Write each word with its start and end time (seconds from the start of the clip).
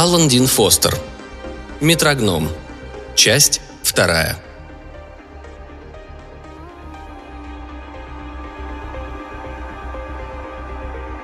Алан 0.00 0.28
Дин 0.28 0.46
Фостер. 0.46 0.96
Метрогном. 1.80 2.48
Часть 3.16 3.60
вторая. 3.82 4.40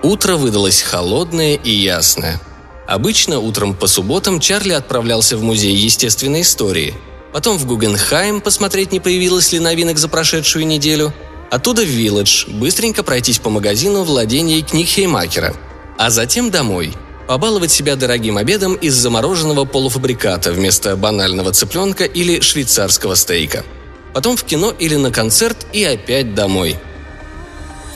Утро 0.02 0.34
выдалось 0.34 0.82
холодное 0.82 1.54
и 1.54 1.70
ясное. 1.70 2.40
Обычно 2.88 3.38
утром 3.38 3.74
по 3.76 3.86
субботам 3.86 4.40
Чарли 4.40 4.72
отправлялся 4.72 5.36
в 5.36 5.42
музей 5.44 5.76
естественной 5.76 6.40
истории, 6.40 6.94
потом 7.32 7.58
в 7.58 7.66
Гугенхайм 7.66 8.40
посмотреть, 8.40 8.90
не 8.90 8.98
появилось 8.98 9.52
ли 9.52 9.60
новинок 9.60 9.98
за 9.98 10.08
прошедшую 10.08 10.66
неделю, 10.66 11.14
оттуда 11.48 11.82
в 11.82 11.88
Вилледж, 11.88 12.48
быстренько 12.48 13.04
пройтись 13.04 13.38
по 13.38 13.50
магазину 13.50 14.02
владений 14.02 14.62
книг 14.62 14.88
Хеймакера, 14.88 15.54
а 15.96 16.10
затем 16.10 16.50
домой– 16.50 16.92
побаловать 17.26 17.70
себя 17.70 17.96
дорогим 17.96 18.36
обедом 18.36 18.74
из 18.74 18.94
замороженного 18.94 19.64
полуфабриката 19.64 20.52
вместо 20.52 20.96
банального 20.96 21.52
цыпленка 21.52 22.04
или 22.04 22.40
швейцарского 22.40 23.14
стейка. 23.14 23.64
Потом 24.12 24.36
в 24.36 24.44
кино 24.44 24.72
или 24.78 24.96
на 24.96 25.10
концерт 25.10 25.66
и 25.72 25.84
опять 25.84 26.34
домой. 26.34 26.76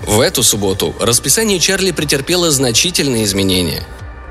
В 0.02 0.20
эту 0.20 0.42
субботу 0.42 0.94
расписание 1.00 1.58
Чарли 1.58 1.90
претерпело 1.90 2.50
значительные 2.50 3.24
изменения. 3.24 3.84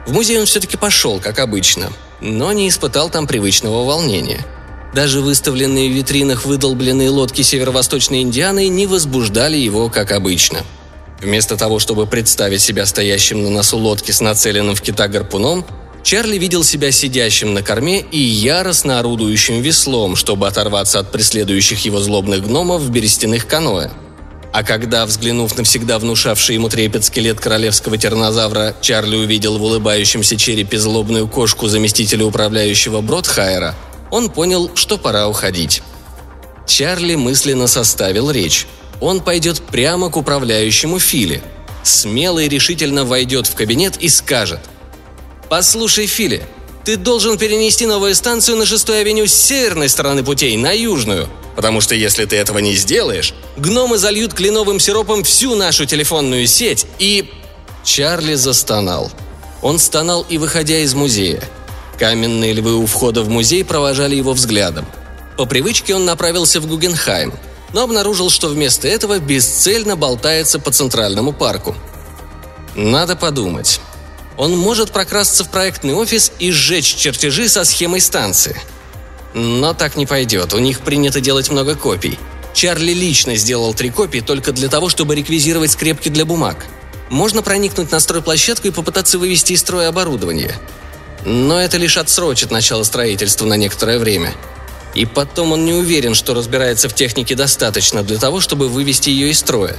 В 0.05 0.13
музей 0.13 0.39
он 0.39 0.45
все-таки 0.45 0.77
пошел, 0.77 1.19
как 1.19 1.39
обычно, 1.39 1.91
но 2.21 2.51
не 2.53 2.69
испытал 2.69 3.09
там 3.09 3.27
привычного 3.27 3.85
волнения. 3.85 4.45
Даже 4.93 5.21
выставленные 5.21 5.89
в 5.89 5.93
витринах 5.93 6.45
выдолбленные 6.45 7.09
лодки 7.09 7.41
северо-восточной 7.41 8.21
Индианы 8.21 8.69
не 8.69 8.87
возбуждали 8.87 9.57
его, 9.57 9.89
как 9.89 10.11
обычно– 10.11 10.59
Вместо 11.21 11.57
того, 11.57 11.79
чтобы 11.79 12.05
представить 12.05 12.61
себя 12.61 12.85
стоящим 12.85 13.43
на 13.43 13.49
носу 13.49 13.77
лодки 13.77 14.11
с 14.11 14.21
нацеленным 14.21 14.75
в 14.75 14.81
кита 14.81 15.07
гарпуном, 15.07 15.65
Чарли 16.03 16.37
видел 16.37 16.63
себя 16.63 16.91
сидящим 16.91 17.53
на 17.53 17.63
корме 17.63 17.99
и 17.99 18.19
яростно 18.19 18.99
орудующим 18.99 19.61
веслом, 19.61 20.15
чтобы 20.15 20.47
оторваться 20.47 20.99
от 20.99 21.11
преследующих 21.11 21.83
его 21.83 21.99
злобных 21.99 22.47
гномов 22.47 22.81
в 22.81 22.89
берестяных 22.91 23.47
каноэ. 23.47 23.89
А 24.53 24.63
когда, 24.63 25.05
взглянув 25.05 25.57
на 25.57 25.63
всегда 25.63 25.99
внушавший 25.99 26.55
ему 26.55 26.69
трепет 26.69 27.03
скелет 27.03 27.39
королевского 27.39 27.97
тернозавра, 27.97 28.75
Чарли 28.79 29.17
увидел 29.17 29.57
в 29.57 29.63
улыбающемся 29.63 30.37
черепе 30.37 30.79
злобную 30.79 31.27
кошку 31.27 31.67
заместителя 31.67 32.25
управляющего 32.25 33.01
Бродхайера, 33.01 33.75
он 34.09 34.29
понял, 34.29 34.71
что 34.75 34.97
пора 34.97 35.27
уходить. 35.27 35.83
Чарли 36.65 37.15
мысленно 37.15 37.67
составил 37.67 38.31
речь 38.31 38.67
он 39.01 39.21
пойдет 39.21 39.61
прямо 39.61 40.09
к 40.09 40.17
управляющему 40.17 40.99
Фили. 40.99 41.41
Смело 41.83 42.39
и 42.39 42.49
решительно 42.49 43.05
войдет 43.05 43.47
в 43.47 43.55
кабинет 43.55 43.97
и 43.97 44.09
скажет 44.09 44.59
«Послушай, 45.49 46.07
Фили, 46.07 46.43
ты 46.83 46.97
должен 46.97 47.37
перенести 47.37 47.85
новую 47.85 48.15
станцию 48.15 48.57
на 48.57 48.65
6 48.65 48.89
авеню 48.89 49.27
с 49.27 49.33
северной 49.33 49.89
стороны 49.89 50.23
путей 50.23 50.57
на 50.57 50.71
южную, 50.71 51.29
потому 51.55 51.79
что 51.79 51.95
если 51.95 52.25
ты 52.25 52.35
этого 52.35 52.59
не 52.59 52.75
сделаешь, 52.75 53.33
гномы 53.55 53.97
зальют 53.97 54.33
кленовым 54.33 54.79
сиропом 54.79 55.23
всю 55.23 55.55
нашу 55.55 55.85
телефонную 55.85 56.47
сеть 56.47 56.85
и...» 56.99 57.29
Чарли 57.83 58.33
застонал. 58.33 59.11
Он 59.61 59.79
стонал 59.79 60.25
и 60.27 60.37
выходя 60.37 60.79
из 60.79 60.93
музея. 60.93 61.41
Каменные 61.97 62.53
львы 62.53 62.75
у 62.75 62.85
входа 62.85 63.23
в 63.23 63.29
музей 63.29 63.63
провожали 63.63 64.15
его 64.15 64.33
взглядом. 64.33 64.85
По 65.37 65.45
привычке 65.45 65.95
он 65.95 66.03
направился 66.03 66.59
в 66.59 66.67
Гугенхайм– 66.67 67.33
но 67.73 67.83
обнаружил, 67.83 68.29
что 68.29 68.47
вместо 68.47 68.87
этого 68.87 69.19
бесцельно 69.19 69.95
болтается 69.95 70.59
по 70.59 70.71
Центральному 70.71 71.33
парку. 71.33 71.75
Надо 72.75 73.15
подумать. 73.15 73.79
Он 74.37 74.55
может 74.55 74.91
прокрасться 74.91 75.43
в 75.43 75.49
проектный 75.49 75.93
офис 75.93 76.31
и 76.39 76.51
сжечь 76.51 76.95
чертежи 76.95 77.49
со 77.49 77.65
схемой 77.65 78.01
станции. 78.01 78.59
Но 79.33 79.73
так 79.73 79.95
не 79.95 80.05
пойдет, 80.05 80.53
у 80.53 80.59
них 80.59 80.81
принято 80.81 81.19
делать 81.19 81.49
много 81.49 81.75
копий. 81.75 82.17
Чарли 82.53 82.93
лично 82.93 83.35
сделал 83.35 83.73
три 83.73 83.89
копии 83.89 84.19
только 84.19 84.51
для 84.51 84.69
того, 84.69 84.89
чтобы 84.89 85.15
реквизировать 85.15 85.71
скрепки 85.71 86.09
для 86.09 86.25
бумаг. 86.25 86.65
Можно 87.09 87.41
проникнуть 87.41 87.91
на 87.91 87.99
стройплощадку 87.99 88.67
и 88.67 88.71
попытаться 88.71 89.17
вывести 89.19 89.53
из 89.53 89.59
строя 89.61 89.89
оборудование. 89.89 90.55
Но 91.25 91.59
это 91.59 91.77
лишь 91.77 91.97
отсрочит 91.97 92.51
начало 92.51 92.83
строительства 92.83 93.45
на 93.45 93.57
некоторое 93.57 93.99
время– 93.99 94.33
и 94.97 95.05
потом 95.05 95.51
он 95.51 95.63
не 95.63 95.73
уверен, 95.73 96.15
что 96.15 96.33
разбирается 96.33 96.89
в 96.89 96.95
технике 96.95 97.35
достаточно 97.35 98.01
для 98.01 98.17
того, 98.17 98.41
чтобы 98.41 98.67
вывести 98.67 99.11
ее 99.11 99.29
из 99.29 99.39
строя. 99.39 99.75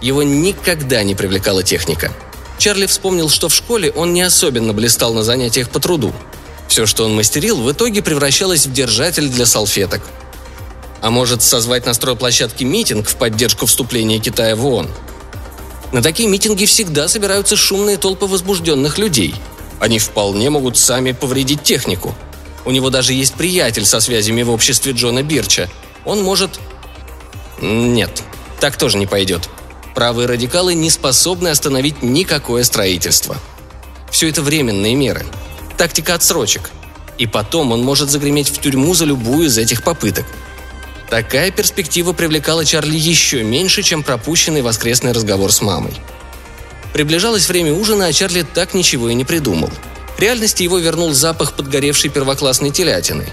Его 0.00 0.22
никогда 0.22 1.02
не 1.02 1.16
привлекала 1.16 1.64
техника. 1.64 2.12
Чарли 2.58 2.86
вспомнил, 2.86 3.28
что 3.28 3.48
в 3.48 3.54
школе 3.54 3.90
он 3.90 4.12
не 4.12 4.22
особенно 4.22 4.72
блистал 4.72 5.14
на 5.14 5.24
занятиях 5.24 5.68
по 5.68 5.80
труду. 5.80 6.12
Все, 6.68 6.86
что 6.86 7.04
он 7.04 7.14
мастерил, 7.14 7.60
в 7.60 7.72
итоге 7.72 8.02
превращалось 8.02 8.66
в 8.66 8.72
держатель 8.72 9.28
для 9.28 9.46
салфеток. 9.46 10.00
А 11.00 11.10
может, 11.10 11.42
созвать 11.42 11.84
на 11.84 11.92
стройплощадке 11.92 12.64
митинг 12.64 13.08
в 13.08 13.16
поддержку 13.16 13.66
вступления 13.66 14.20
Китая 14.20 14.54
в 14.54 14.64
ООН? 14.64 14.88
На 15.90 16.02
такие 16.02 16.28
митинги 16.28 16.66
всегда 16.66 17.08
собираются 17.08 17.56
шумные 17.56 17.96
толпы 17.96 18.26
возбужденных 18.26 18.96
людей. 18.96 19.34
Они 19.80 19.98
вполне 19.98 20.50
могут 20.50 20.78
сами 20.78 21.10
повредить 21.10 21.64
технику– 21.64 22.14
у 22.64 22.70
него 22.70 22.90
даже 22.90 23.12
есть 23.12 23.34
приятель 23.34 23.84
со 23.84 24.00
связями 24.00 24.42
в 24.42 24.50
обществе 24.50 24.92
Джона 24.92 25.22
Бирча. 25.22 25.68
Он 26.04 26.22
может... 26.22 26.60
Нет, 27.60 28.22
так 28.60 28.76
тоже 28.76 28.98
не 28.98 29.06
пойдет. 29.06 29.48
Правые 29.94 30.26
радикалы 30.26 30.74
не 30.74 30.90
способны 30.90 31.48
остановить 31.48 32.02
никакое 32.02 32.64
строительство. 32.64 33.36
Все 34.10 34.28
это 34.28 34.42
временные 34.42 34.94
меры. 34.94 35.24
Тактика 35.76 36.14
отсрочек. 36.14 36.70
И 37.18 37.26
потом 37.26 37.72
он 37.72 37.82
может 37.82 38.10
загреметь 38.10 38.48
в 38.48 38.60
тюрьму 38.60 38.94
за 38.94 39.04
любую 39.04 39.46
из 39.46 39.58
этих 39.58 39.82
попыток. 39.82 40.24
Такая 41.10 41.50
перспектива 41.50 42.12
привлекала 42.12 42.64
Чарли 42.64 42.96
еще 42.96 43.42
меньше, 43.42 43.82
чем 43.82 44.02
пропущенный 44.02 44.62
воскресный 44.62 45.12
разговор 45.12 45.52
с 45.52 45.60
мамой. 45.60 45.92
Приближалось 46.94 47.48
время 47.48 47.74
ужина, 47.74 48.06
а 48.06 48.12
Чарли 48.12 48.42
так 48.42 48.72
ничего 48.74 49.10
и 49.10 49.14
не 49.14 49.24
придумал– 49.24 49.70
реальности 50.20 50.62
его 50.62 50.78
вернул 50.78 51.12
запах 51.12 51.54
подгоревшей 51.54 52.10
первоклассной 52.10 52.70
телятины. 52.70 53.26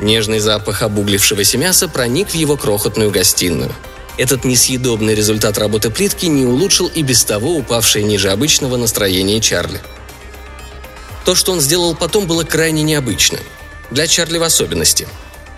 Нежный 0.00 0.38
запах 0.38 0.82
обуглившегося 0.82 1.58
мяса 1.58 1.88
проник 1.88 2.30
в 2.30 2.34
его 2.34 2.56
крохотную 2.56 3.10
гостиную. 3.10 3.74
Этот 4.16 4.44
несъедобный 4.44 5.14
результат 5.14 5.58
работы 5.58 5.90
плитки 5.90 6.26
не 6.26 6.44
улучшил 6.44 6.88
и 6.88 7.02
без 7.02 7.24
того 7.24 7.56
упавшее 7.56 8.04
ниже 8.04 8.30
обычного 8.30 8.76
настроение 8.76 9.40
Чарли. 9.40 9.80
То, 11.24 11.34
что 11.34 11.52
он 11.52 11.60
сделал 11.60 11.94
потом, 11.94 12.26
было 12.26 12.42
крайне 12.42 12.82
необычно. 12.82 13.38
Для 13.90 14.06
Чарли 14.06 14.38
в 14.38 14.42
особенности. 14.42 15.06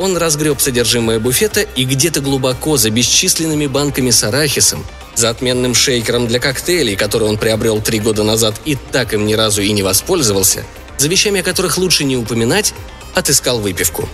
Он 0.00 0.16
разгреб 0.16 0.58
содержимое 0.62 1.18
буфета 1.20 1.60
и 1.60 1.84
где-то 1.84 2.22
глубоко 2.22 2.78
за 2.78 2.88
бесчисленными 2.88 3.66
банками 3.66 4.08
с 4.08 4.24
арахисом 4.24 4.84
за 5.14 5.28
отменным 5.28 5.74
шейкером 5.74 6.26
для 6.26 6.40
коктейлей, 6.40 6.96
который 6.96 7.28
он 7.28 7.36
приобрел 7.36 7.82
три 7.82 8.00
года 8.00 8.22
назад 8.22 8.58
и 8.64 8.76
так 8.76 9.12
им 9.12 9.26
ни 9.26 9.34
разу 9.34 9.60
и 9.60 9.70
не 9.72 9.82
воспользовался, 9.82 10.64
за 10.96 11.08
вещами 11.08 11.40
о 11.40 11.42
которых 11.42 11.76
лучше 11.76 12.04
не 12.04 12.16
упоминать, 12.16 12.72
отыскал 13.14 13.60
выпивку. 13.60 14.08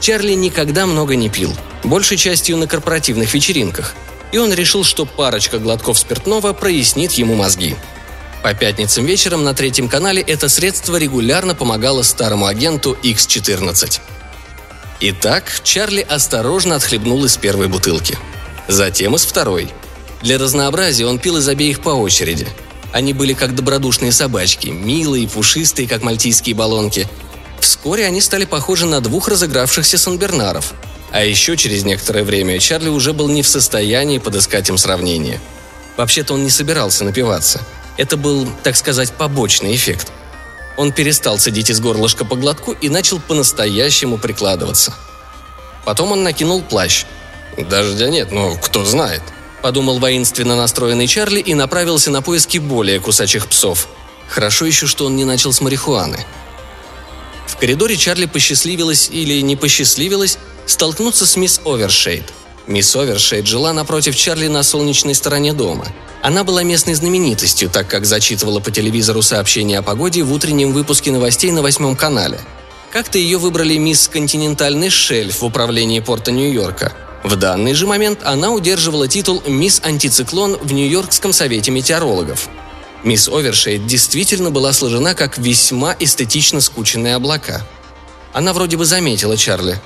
Чарли 0.00 0.32
никогда 0.32 0.84
много 0.84 1.16
не 1.16 1.30
пил, 1.30 1.54
большей 1.82 2.18
частью 2.18 2.58
на 2.58 2.66
корпоративных 2.66 3.32
вечеринках, 3.32 3.94
и 4.32 4.36
он 4.36 4.52
решил, 4.52 4.84
что 4.84 5.06
парочка 5.06 5.58
глотков 5.58 5.98
спиртного 5.98 6.52
прояснит 6.52 7.12
ему 7.12 7.34
мозги. 7.34 7.74
По 8.42 8.52
пятницам 8.52 9.06
вечером 9.06 9.44
на 9.44 9.54
третьем 9.54 9.88
канале 9.88 10.20
это 10.20 10.50
средство 10.50 10.96
регулярно 10.96 11.54
помогало 11.54 12.02
старому 12.02 12.44
агенту 12.44 12.98
X14. 13.02 14.00
Итак, 15.04 15.60
Чарли 15.62 16.00
осторожно 16.00 16.76
отхлебнул 16.76 17.24
из 17.24 17.36
первой 17.36 17.68
бутылки. 17.68 18.16
Затем 18.68 19.14
из 19.14 19.24
второй– 19.24 19.68
для 20.22 20.38
разнообразия 20.38 21.06
он 21.06 21.18
пил 21.18 21.36
из 21.38 21.48
обеих 21.48 21.80
по 21.80 21.90
очереди. 21.90 22.46
Они 22.92 23.12
были 23.12 23.32
как 23.32 23.54
добродушные 23.54 24.12
собачки, 24.12 24.68
милые, 24.68 25.28
пушистые, 25.28 25.88
как 25.88 26.02
мальтийские 26.02 26.54
баллонки. 26.54 27.08
Вскоре 27.60 28.06
они 28.06 28.20
стали 28.20 28.44
похожи 28.44 28.86
на 28.86 29.00
двух 29.00 29.28
разыгравшихся 29.28 29.98
санбернаров. 29.98 30.74
А 31.10 31.24
еще 31.24 31.56
через 31.56 31.84
некоторое 31.84 32.22
время 32.22 32.58
Чарли 32.58 32.88
уже 32.88 33.12
был 33.12 33.28
не 33.28 33.42
в 33.42 33.48
состоянии 33.48 34.18
подыскать 34.18 34.68
им 34.68 34.78
сравнение. 34.78 35.40
Вообще-то 35.96 36.34
он 36.34 36.44
не 36.44 36.50
собирался 36.50 37.04
напиваться. 37.04 37.60
Это 37.96 38.16
был, 38.16 38.48
так 38.62 38.76
сказать, 38.76 39.12
побочный 39.12 39.74
эффект. 39.74 40.12
Он 40.76 40.92
перестал 40.92 41.38
цедить 41.38 41.70
из 41.70 41.80
горлышка 41.80 42.24
по 42.24 42.36
глотку 42.36 42.72
и 42.72 42.88
начал 42.88 43.20
по-настоящему 43.20 44.18
прикладываться. 44.18 44.94
Потом 45.84 46.12
он 46.12 46.22
накинул 46.22 46.62
плащ. 46.62 47.04
«Дождя 47.58 48.08
нет, 48.08 48.32
но 48.32 48.56
кто 48.56 48.84
знает», 48.84 49.22
подумал 49.62 49.98
воинственно 49.98 50.56
настроенный 50.56 51.06
Чарли 51.06 51.40
и 51.40 51.54
направился 51.54 52.10
на 52.10 52.20
поиски 52.20 52.58
более 52.58 53.00
кусачих 53.00 53.46
псов. 53.46 53.88
Хорошо 54.28 54.66
еще, 54.66 54.86
что 54.86 55.06
он 55.06 55.16
не 55.16 55.24
начал 55.24 55.52
с 55.52 55.60
марихуаны. 55.60 56.26
В 57.46 57.56
коридоре 57.56 57.96
Чарли 57.96 58.26
посчастливилось 58.26 59.08
или 59.10 59.40
не 59.40 59.56
посчастливилось 59.56 60.38
столкнуться 60.66 61.26
с 61.26 61.36
мисс 61.36 61.60
Овершейд. 61.64 62.24
Мисс 62.66 62.94
Овершейд 62.94 63.46
жила 63.46 63.72
напротив 63.72 64.16
Чарли 64.16 64.46
на 64.46 64.62
солнечной 64.62 65.14
стороне 65.14 65.52
дома. 65.52 65.86
Она 66.22 66.44
была 66.44 66.62
местной 66.62 66.94
знаменитостью, 66.94 67.68
так 67.68 67.88
как 67.88 68.06
зачитывала 68.06 68.60
по 68.60 68.70
телевизору 68.70 69.22
сообщения 69.22 69.78
о 69.78 69.82
погоде 69.82 70.22
в 70.22 70.32
утреннем 70.32 70.72
выпуске 70.72 71.10
новостей 71.10 71.50
на 71.50 71.62
восьмом 71.62 71.96
канале. 71.96 72.38
Как-то 72.92 73.18
ее 73.18 73.38
выбрали 73.38 73.76
мисс 73.76 74.06
«Континентальный 74.06 74.90
шельф» 74.90 75.40
в 75.40 75.44
управлении 75.44 75.98
порта 75.98 76.30
Нью-Йорка. 76.30 76.92
В 77.24 77.34
данный 77.36 77.74
же 77.74 77.86
момент 77.86 78.20
она 78.22 78.52
удерживала 78.52 79.08
титул 79.08 79.42
«Мисс 79.46 79.80
Антициклон» 79.82 80.56
в 80.60 80.72
Нью-Йоркском 80.72 81.32
совете 81.32 81.72
метеорологов. 81.72 82.48
Мисс 83.02 83.28
Овершейд 83.28 83.86
действительно 83.86 84.52
была 84.52 84.72
сложена 84.72 85.14
как 85.16 85.38
весьма 85.38 85.96
эстетично 85.98 86.60
скученные 86.60 87.16
облака. 87.16 87.66
Она 88.32 88.52
вроде 88.52 88.76
бы 88.76 88.84
заметила 88.84 89.36
Чарли. 89.36 89.80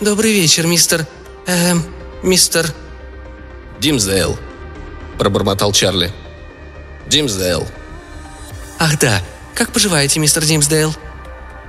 «Добрый 0.00 0.32
вечер, 0.32 0.66
мистер... 0.66 1.06
Эм... 1.46 1.84
мистер...» 2.22 2.72
«Димсдейл»,— 3.80 4.38
пробормотал 5.18 5.72
Чарли. 5.72 6.12
«Димсдейл». 7.06 7.66
«Ах 8.78 8.98
да, 8.98 9.22
как 9.54 9.72
поживаете, 9.72 10.20
мистер 10.20 10.44
Димсдейл?» 10.44 10.94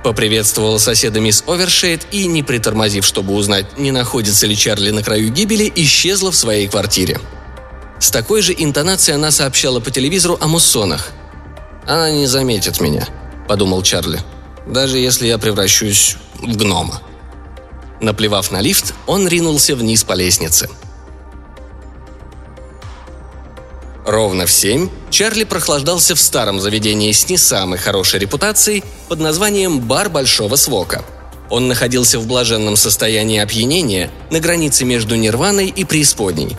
Поприветствовала 0.02 0.78
соседа 0.78 1.20
мисс 1.20 1.42
Овершейд 1.46 2.06
и, 2.12 2.26
не 2.26 2.42
притормозив, 2.42 3.04
чтобы 3.04 3.34
узнать, 3.34 3.76
не 3.76 3.90
находится 3.90 4.46
ли 4.46 4.56
Чарли 4.56 4.90
на 4.90 5.02
краю 5.02 5.30
гибели, 5.30 5.72
исчезла 5.74 6.30
в 6.30 6.36
своей 6.36 6.68
квартире. 6.68 7.20
С 7.98 8.10
такой 8.10 8.40
же 8.42 8.54
интонацией 8.56 9.16
она 9.16 9.30
сообщала 9.30 9.80
по 9.80 9.90
телевизору 9.90 10.38
о 10.40 10.46
муссонах. 10.46 11.10
«Она 11.86 12.10
не 12.10 12.26
заметит 12.26 12.80
меня»,— 12.80 13.08
подумал 13.48 13.82
Чарли. 13.82 14.20
«Даже 14.66 14.98
если 14.98 15.26
я 15.26 15.38
превращусь 15.38 16.16
в 16.34 16.56
гнома». 16.56 17.00
Наплевав 18.00 18.50
на 18.50 18.60
лифт, 18.60 18.94
он 19.06 19.26
ринулся 19.28 19.74
вниз 19.74 20.04
по 20.04 20.12
лестнице. 20.12 20.68
Ровно 24.06 24.46
в 24.46 24.52
семь 24.52 24.88
Чарли 25.10 25.42
прохлаждался 25.42 26.14
в 26.14 26.20
старом 26.20 26.60
заведении 26.60 27.10
с 27.10 27.28
не 27.28 27.36
самой 27.36 27.78
хорошей 27.78 28.20
репутацией 28.20 28.84
под 29.08 29.18
названием 29.18 29.80
«Бар 29.80 30.08
Большого 30.10 30.56
Свока». 30.56 31.04
Он 31.50 31.66
находился 31.68 32.18
в 32.20 32.26
блаженном 32.26 32.76
состоянии 32.76 33.40
опьянения 33.40 34.10
на 34.30 34.40
границе 34.40 34.84
между 34.84 35.16
нирваной 35.16 35.68
и 35.68 35.84
преисподней. 35.84 36.56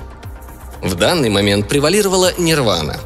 В 0.81 0.95
данный 0.95 1.29
момент 1.29 1.67
превалировала 1.67 2.33
нирвана. 2.37 2.99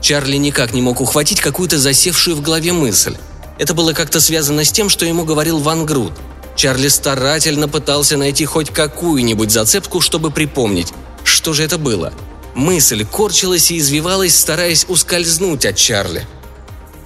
Чарли 0.00 0.36
никак 0.36 0.72
не 0.72 0.82
мог 0.82 1.00
ухватить 1.00 1.40
какую-то 1.40 1.78
засевшую 1.78 2.36
в 2.36 2.40
голове 2.42 2.72
мысль. 2.72 3.16
Это 3.58 3.74
было 3.74 3.92
как-то 3.92 4.20
связано 4.20 4.64
с 4.64 4.72
тем, 4.72 4.88
что 4.88 5.04
ему 5.04 5.24
говорил 5.24 5.58
Ван 5.58 5.86
Грут. 5.86 6.12
Чарли 6.56 6.88
старательно 6.88 7.68
пытался 7.68 8.16
найти 8.16 8.44
хоть 8.44 8.70
какую-нибудь 8.70 9.50
зацепку, 9.50 10.00
чтобы 10.00 10.30
припомнить, 10.30 10.92
что 11.24 11.52
же 11.52 11.64
это 11.64 11.78
было. 11.78 12.12
Мысль 12.54 13.04
корчилась 13.04 13.70
и 13.70 13.78
извивалась, 13.78 14.38
стараясь 14.38 14.84
ускользнуть 14.88 15.64
от 15.64 15.76
Чарли. 15.76 16.26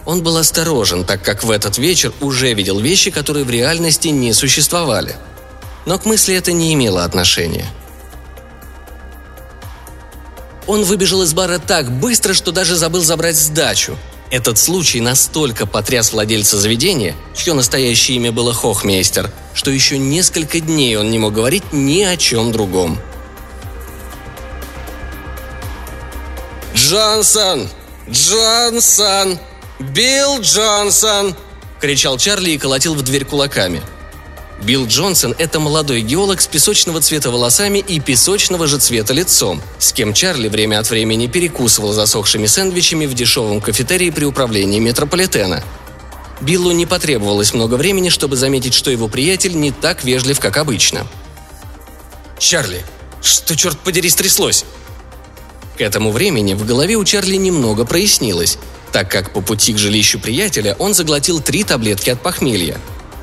Он 0.05 0.23
был 0.23 0.37
осторожен, 0.37 1.05
так 1.05 1.23
как 1.23 1.45
в 1.45 1.51
этот 1.51 1.79
вечер 1.79 2.13
уже 2.21 2.53
видел 2.55 2.79
вещи, 2.79 3.11
которые 3.11 3.45
в 3.45 3.51
реальности 3.51 4.09
не 4.09 4.33
существовали. 4.33 5.17
Но 5.85 5.99
к 5.99 6.05
мысли 6.05 6.35
это 6.35 6.53
не 6.53 6.75
имело 6.75 7.05
отношения. 7.05 7.67
Он 10.67 10.85
выбежал 10.85 11.23
из 11.23 11.33
бара 11.33 11.59
так 11.59 11.91
быстро, 11.91 12.35
что 12.35 12.51
даже 12.51 12.77
забыл 12.77 13.03
забрать 13.03 13.37
сдачу. 13.37 13.97
Этот 14.31 14.59
случай 14.59 15.01
настолько 15.01 15.67
потряс 15.67 16.13
владельца 16.13 16.59
заведения, 16.59 17.15
чье 17.35 17.53
настоящее 17.55 18.17
имя 18.17 18.33
было 18.33 18.53
Хохмейстер, 18.53 19.31
что 19.55 19.71
еще 19.71 19.99
несколько 19.99 20.59
дней 20.59 20.97
он 20.97 21.11
не 21.11 21.19
мог 21.19 21.33
говорить 21.33 21.73
ни 21.73 22.03
о 22.03 22.17
чем 22.17 22.51
другом. 22.51 22.99
«Джонсон! 26.75 27.69
Джонсон! 28.11 29.39
Билл 29.79 30.41
Джонсон!»– 30.41 31.35
кричал 31.81 32.19
Чарли 32.19 32.51
и 32.51 32.59
колотил 32.59 32.95
в 32.95 33.03
дверь 33.03 33.25
кулаками. 33.25 33.83
Билл 34.63 34.87
Джонсон– 34.87 35.35
это 35.39 35.61
молодой 35.61 36.01
геолог 36.01 36.41
с 36.41 36.47
песочного 36.47 37.01
цвета 37.01 37.31
волосами 37.31 37.79
и 37.79 38.01
песочного 38.01 38.67
же 38.67 38.79
цвета 38.79 39.13
лицом, 39.13 39.61
с 39.79 39.93
кем 39.93 40.15
Чарли 40.15 40.49
время 40.49 40.79
от 40.79 40.89
времени 40.89 41.27
перекусывал 41.27 41.93
засохшими 41.93 42.47
сэндвичами 42.47 43.07
в 43.07 43.15
дешевом 43.15 43.61
кафетерии 43.61 44.11
при 44.11 44.25
управлении 44.25 44.81
метрополитена. 44.81 45.63
Биллу 46.41 46.71
не 46.73 46.87
потребовалось 46.87 47.53
много 47.53 47.75
времени, 47.75 48.09
чтобы 48.09 48.37
заметить, 48.37 48.75
что 48.75 48.91
его 48.91 49.09
приятель 49.09 49.55
не 49.55 49.73
так 49.73 50.05
вежлив, 50.05 50.41
как 50.41 50.57
обычно. 50.57 51.07
«Чарли, 52.39 52.85
что, 53.23 53.57
черт 53.57 53.79
подери, 53.79 54.09
стряслось?» 54.09 54.65
К 55.77 55.83
этому 55.83 56.11
времени 56.11 56.55
в 56.55 56.65
голове 56.65 56.97
у 56.97 57.05
Чарли 57.05 57.37
немного 57.37 57.85
прояснилось, 57.85 58.59
так 58.93 59.11
как 59.11 59.33
по 59.33 59.43
пути 59.43 59.75
к 59.75 59.79
жилищу 59.79 60.19
приятеля 60.19 60.75
он 60.79 60.95
заглотил 60.95 61.41
три 61.41 61.65
таблетки 61.65 62.09
от 62.09 62.23
похмелья. 62.23 62.79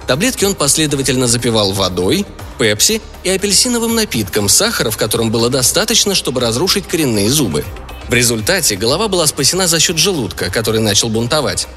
Таблетки 0.08 0.46
он 0.46 0.56
последовательно 0.56 1.28
запивал 1.28 1.72
водой, 1.72 2.26
пепси 2.60 3.02
и 3.24 3.30
апельсиновым 3.30 3.96
напитком, 3.96 4.50
сахара 4.50 4.92
в 4.92 4.98
котором 4.98 5.32
было 5.32 5.50
достаточно, 5.50 6.14
чтобы 6.16 6.42
разрушить 6.42 6.88
коренные 6.88 7.30
зубы. 7.30 7.64
В 8.10 8.14
результате 8.14 8.76
голова 8.76 9.08
была 9.08 9.26
спасена 9.28 9.68
за 9.68 9.80
счет 9.80 9.98
желудка, 9.98 10.50
который 10.50 10.82
начал 10.82 11.10
бунтовать. 11.10 11.68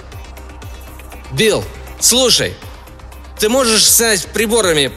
«Билл, 1.32 1.64
слушай, 2.00 2.55
ты 3.38 3.49
можешь 3.49 3.84
снять 3.84 4.26
приборами 4.26 4.93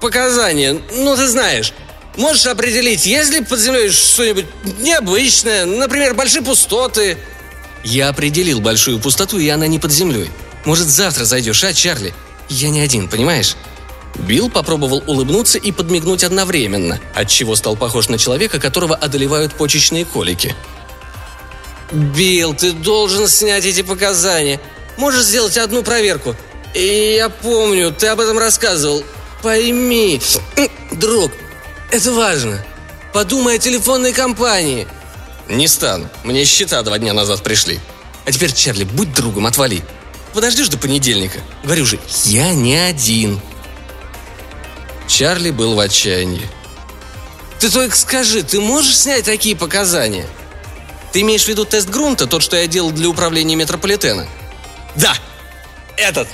показания, 0.00 0.80
ну 0.96 1.16
ты 1.16 1.26
знаешь, 1.26 1.72
Можешь 2.18 2.46
определить, 2.46 3.06
есть 3.06 3.30
ли 3.30 3.44
под 3.44 3.60
землей 3.60 3.90
что-нибудь 3.90 4.46
необычное, 4.80 5.64
например, 5.64 6.14
большие 6.14 6.42
пустоты?» 6.42 7.16
«Я 7.84 8.08
определил 8.08 8.60
большую 8.60 8.98
пустоту, 8.98 9.38
и 9.38 9.48
она 9.48 9.68
не 9.68 9.78
под 9.78 9.92
землей. 9.92 10.28
Может, 10.64 10.88
завтра 10.88 11.24
зайдешь, 11.24 11.62
а, 11.62 11.72
Чарли? 11.72 12.12
Я 12.48 12.70
не 12.70 12.80
один, 12.80 13.08
понимаешь?» 13.08 13.56
Билл 14.16 14.50
попробовал 14.50 15.02
улыбнуться 15.06 15.58
и 15.58 15.70
подмигнуть 15.70 16.24
одновременно, 16.24 16.98
отчего 17.14 17.54
стал 17.54 17.76
похож 17.76 18.08
на 18.08 18.18
человека, 18.18 18.58
которого 18.58 18.96
одолевают 18.96 19.54
почечные 19.54 20.04
колики. 20.04 20.54
«Билл, 21.92 22.54
ты 22.54 22.72
должен 22.72 23.28
снять 23.28 23.64
эти 23.64 23.82
показания. 23.82 24.60
Можешь 24.96 25.24
сделать 25.24 25.56
одну 25.56 25.82
проверку. 25.82 26.34
И 26.74 27.14
я 27.16 27.28
помню, 27.28 27.92
ты 27.92 28.08
об 28.08 28.20
этом 28.20 28.38
рассказывал. 28.38 29.04
Пойми, 29.42 30.20
друг, 30.92 31.32
это 31.90 32.12
важно. 32.12 32.64
Подумай 33.12 33.56
о 33.56 33.58
телефонной 33.58 34.12
компании. 34.12 34.86
Не 35.48 35.66
стану. 35.66 36.08
Мне 36.24 36.44
счета 36.44 36.82
два 36.82 36.98
дня 36.98 37.14
назад 37.14 37.42
пришли. 37.42 37.80
А 38.26 38.32
теперь, 38.32 38.52
Чарли, 38.52 38.84
будь 38.84 39.14
другом, 39.14 39.46
отвали. 39.46 39.82
Подождешь 40.34 40.68
до 40.68 40.78
понедельника. 40.78 41.40
Говорю 41.64 41.84
же, 41.84 41.98
я 42.24 42.52
не 42.52 42.76
один. 42.76 43.40
Чарли 45.06 45.50
был 45.50 45.74
в 45.74 45.80
отчаянии. 45.80 46.46
Ты 47.58 47.70
только 47.70 47.96
скажи, 47.96 48.42
ты 48.42 48.60
можешь 48.60 48.96
снять 48.96 49.24
такие 49.24 49.56
показания? 49.56 50.26
Ты 51.12 51.22
имеешь 51.22 51.44
в 51.44 51.48
виду 51.48 51.64
тест 51.64 51.88
грунта, 51.88 52.26
тот, 52.26 52.42
что 52.42 52.56
я 52.56 52.66
делал 52.66 52.90
для 52.90 53.08
управления 53.08 53.56
метрополитена? 53.56 54.28
Да, 54.94 55.14
этот. 55.96 56.28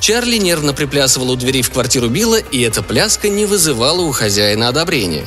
Чарли 0.00 0.38
нервно 0.38 0.72
приплясывал 0.72 1.30
у 1.30 1.36
двери 1.36 1.62
в 1.62 1.70
квартиру 1.70 2.08
Билла, 2.08 2.36
и 2.36 2.62
эта 2.62 2.82
пляска 2.82 3.28
не 3.28 3.44
вызывала 3.44 4.00
у 4.00 4.12
хозяина 4.12 4.68
одобрения. 4.68 5.26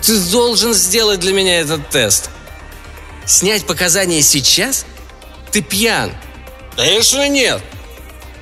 «Ты 0.00 0.18
должен 0.18 0.72
сделать 0.72 1.20
для 1.20 1.32
меня 1.32 1.60
этот 1.60 1.88
тест!» 1.90 2.30
«Снять 3.26 3.66
показания 3.66 4.22
сейчас? 4.22 4.86
Ты 5.50 5.60
пьян!» 5.60 6.12
«Конечно 6.76 7.28
нет!» 7.28 7.62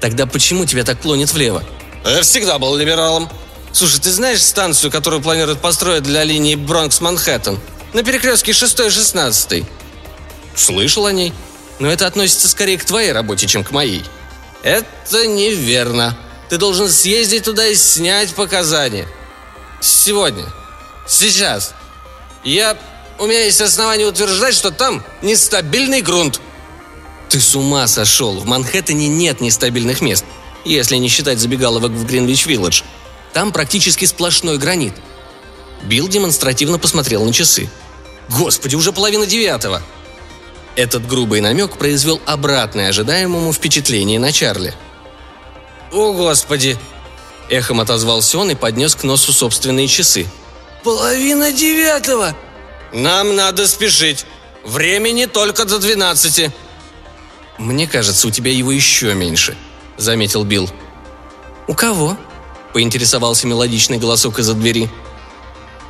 «Тогда 0.00 0.26
почему 0.26 0.66
тебя 0.66 0.84
так 0.84 1.00
клонит 1.00 1.32
влево?» 1.32 1.62
«Я 2.04 2.22
всегда 2.22 2.58
был 2.58 2.76
либералом!» 2.76 3.30
«Слушай, 3.72 4.00
ты 4.00 4.10
знаешь 4.10 4.42
станцию, 4.42 4.90
которую 4.90 5.22
планируют 5.22 5.60
построить 5.60 6.02
для 6.02 6.22
линии 6.24 6.54
Бронкс-Манхэттен? 6.54 7.58
На 7.92 8.02
перекрестке 8.02 8.52
6 8.52 8.80
и 8.80 8.90
16 8.90 9.64
«Слышал 10.54 11.06
о 11.06 11.12
ней. 11.12 11.32
Но 11.78 11.90
это 11.90 12.06
относится 12.06 12.48
скорее 12.48 12.78
к 12.78 12.84
твоей 12.84 13.12
работе, 13.12 13.46
чем 13.46 13.64
к 13.64 13.70
моей», 13.70 14.04
«Это 14.62 15.26
неверно. 15.26 16.16
Ты 16.48 16.56
должен 16.56 16.88
съездить 16.88 17.44
туда 17.44 17.66
и 17.66 17.74
снять 17.74 18.34
показания. 18.34 19.06
Сегодня. 19.80 20.44
Сейчас. 21.06 21.74
Я... 22.44 22.76
У 23.18 23.26
меня 23.26 23.44
есть 23.44 23.60
основания 23.60 24.06
утверждать, 24.06 24.54
что 24.54 24.70
там 24.70 25.04
нестабильный 25.22 26.00
грунт». 26.00 26.40
«Ты 27.34 27.40
с 27.40 27.56
ума 27.56 27.88
сошел. 27.88 28.38
В 28.38 28.46
Манхэттене 28.46 29.08
нет 29.08 29.40
нестабильных 29.40 30.00
мест, 30.00 30.24
если 30.64 30.94
не 30.94 31.08
считать 31.08 31.40
забегаловок 31.40 31.90
в 31.90 32.06
Гринвич-Вилледж. 32.06 32.84
Там 33.32 33.50
практически 33.50 34.04
сплошной 34.04 34.56
гранит». 34.56 34.94
Билл 35.82 36.06
демонстративно 36.06 36.78
посмотрел 36.78 37.24
на 37.24 37.32
часы. 37.32 37.68
«Господи, 38.28 38.76
уже 38.76 38.92
половина 38.92 39.26
девятого!» 39.26 39.82
Этот 40.76 41.08
грубый 41.08 41.40
намек 41.40 41.76
произвел 41.76 42.20
обратное 42.24 42.90
ожидаемому 42.90 43.52
впечатление 43.52 44.20
на 44.20 44.30
Чарли. 44.30 44.72
«О, 45.90 46.12
Господи!» 46.12 46.78
Эхом 47.50 47.80
отозвался 47.80 48.38
он 48.38 48.52
и 48.52 48.54
поднес 48.54 48.94
к 48.94 49.02
носу 49.02 49.32
собственные 49.32 49.88
часы. 49.88 50.28
половина 50.84 51.50
девятого!» 51.50 52.36
«Нам 52.92 53.34
надо 53.34 53.66
спешить. 53.66 54.24
Времени 54.64 55.26
только 55.26 55.64
до 55.64 55.80
двенадцати». 55.80 56.52
«Мне 57.58 57.86
кажется, 57.86 58.26
у 58.26 58.30
тебя 58.30 58.52
его 58.52 58.72
еще 58.72 59.14
меньше»,— 59.14 59.56
заметил 59.96 60.44
Билл. 60.44 60.68
«У 61.68 61.74
кого?»— 61.74 62.18
поинтересовался 62.72 63.46
мелодичный 63.46 63.98
голосок 63.98 64.38
из-за 64.38 64.54
двери. 64.54 64.90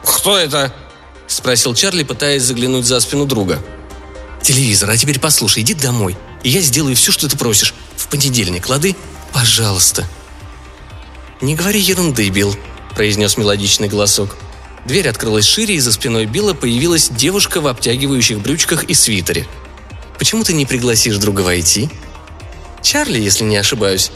«Кто 0.05 0.37
это?»— 0.37 0.75
спросил 1.27 1.75
Чарли, 1.75 2.03
пытаясь 2.03 2.43
заглянуть 2.43 2.85
за 2.85 3.01
спину 3.01 3.25
друга. 3.25 3.63
«Телевизор, 4.43 4.91
а 4.91 4.97
теперь 4.97 5.19
послушай, 5.19 5.63
иди 5.63 5.73
домой, 5.73 6.17
и 6.43 6.51
я 6.51 6.61
сделаю 6.61 6.95
все, 6.97 7.13
что 7.13 7.29
ты 7.29 7.37
просишь. 7.37 7.75
В 7.97 8.09
понедельник, 8.09 8.69
лады? 8.69 8.95
Пожалуйста». 9.33 10.07
«Не 11.41 11.55
говори 11.55 11.81
ерунды, 11.81 12.29
Билл»,— 12.29 12.55
произнес 12.95 13.39
мелодичный 13.39 13.89
голосок. 13.89 14.37
Дверь 14.85 15.09
открылась 15.09 15.47
шире, 15.47 15.77
и 15.77 15.81
за 15.81 15.93
спиной 15.93 16.27
Билла 16.27 16.53
появилась 16.53 17.09
девушка 17.09 17.63
в 17.63 17.67
обтягивающих 17.67 18.41
брючках 18.41 18.85
и 18.85 18.93
свитере. 18.93 19.47
«Почему 20.19 20.45
ты 20.45 20.53
не 20.53 20.67
пригласишь 20.67 21.17
друга 21.19 21.41
войти?» 21.41 21.91
«Чарли, 22.83 23.19
если 23.19 23.45
не 23.45 23.57
ошибаюсь». 23.57 24.11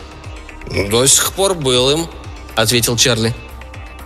«До 0.90 1.06
сих 1.06 1.32
пор 1.32 1.54
был 1.54 1.90
им»,— 1.90 2.06
ответил 2.54 2.96
Чарли. 2.96 3.34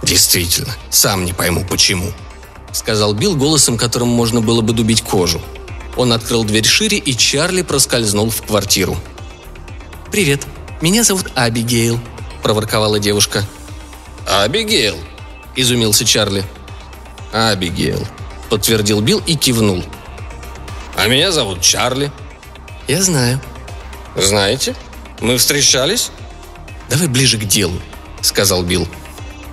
«Действительно, 0.03 0.75
сам 0.91 1.25
не 1.25 1.33
пойму, 1.33 1.65
почему»,— 1.69 2.13
сказал 2.73 3.15
Билл 3.15 3.37
голосом, 3.37 3.77
которым 3.77 4.09
можно 4.09 4.41
было 4.41 4.61
бы 4.61 4.73
дубить 4.73 5.03
кожу. 5.03 5.41
Он 5.97 6.13
открыл 6.13 6.45
дверь 6.45 6.65
шире, 6.65 6.99
и 6.99 7.15
Чарли 7.17 7.63
проскользнул 7.63 8.31
в 8.31 8.43
квартиру. 8.43 8.97
«Привет, 10.11 10.47
меня 10.81 11.05
зовут 11.05 11.27
Абигейл»,— 11.35 12.01
проворковала 12.43 12.99
девушка. 12.99 13.45
«Абигейл»,– 14.27 14.97
изумился 15.57 16.05
Чарли. 16.05 16.45
«Абигейл»,– 17.33 18.07
подтвердил 18.51 19.01
Билл 19.01 19.23
и 19.27 19.37
кивнул. 19.37 19.85
«А 21.03 21.09
меня 21.09 21.33
зовут 21.33 21.63
Чарли». 21.63 22.13
«Я 22.87 23.03
знаю». 23.03 23.41
«Знаете? 24.15 24.77
Мы 25.21 25.37
встречались?» 25.37 26.13
«Давай 26.89 27.09
ближе 27.09 27.39
к 27.39 27.45
делу»,– 27.45 27.81
сказал 28.21 28.63
Билл. 28.63 28.87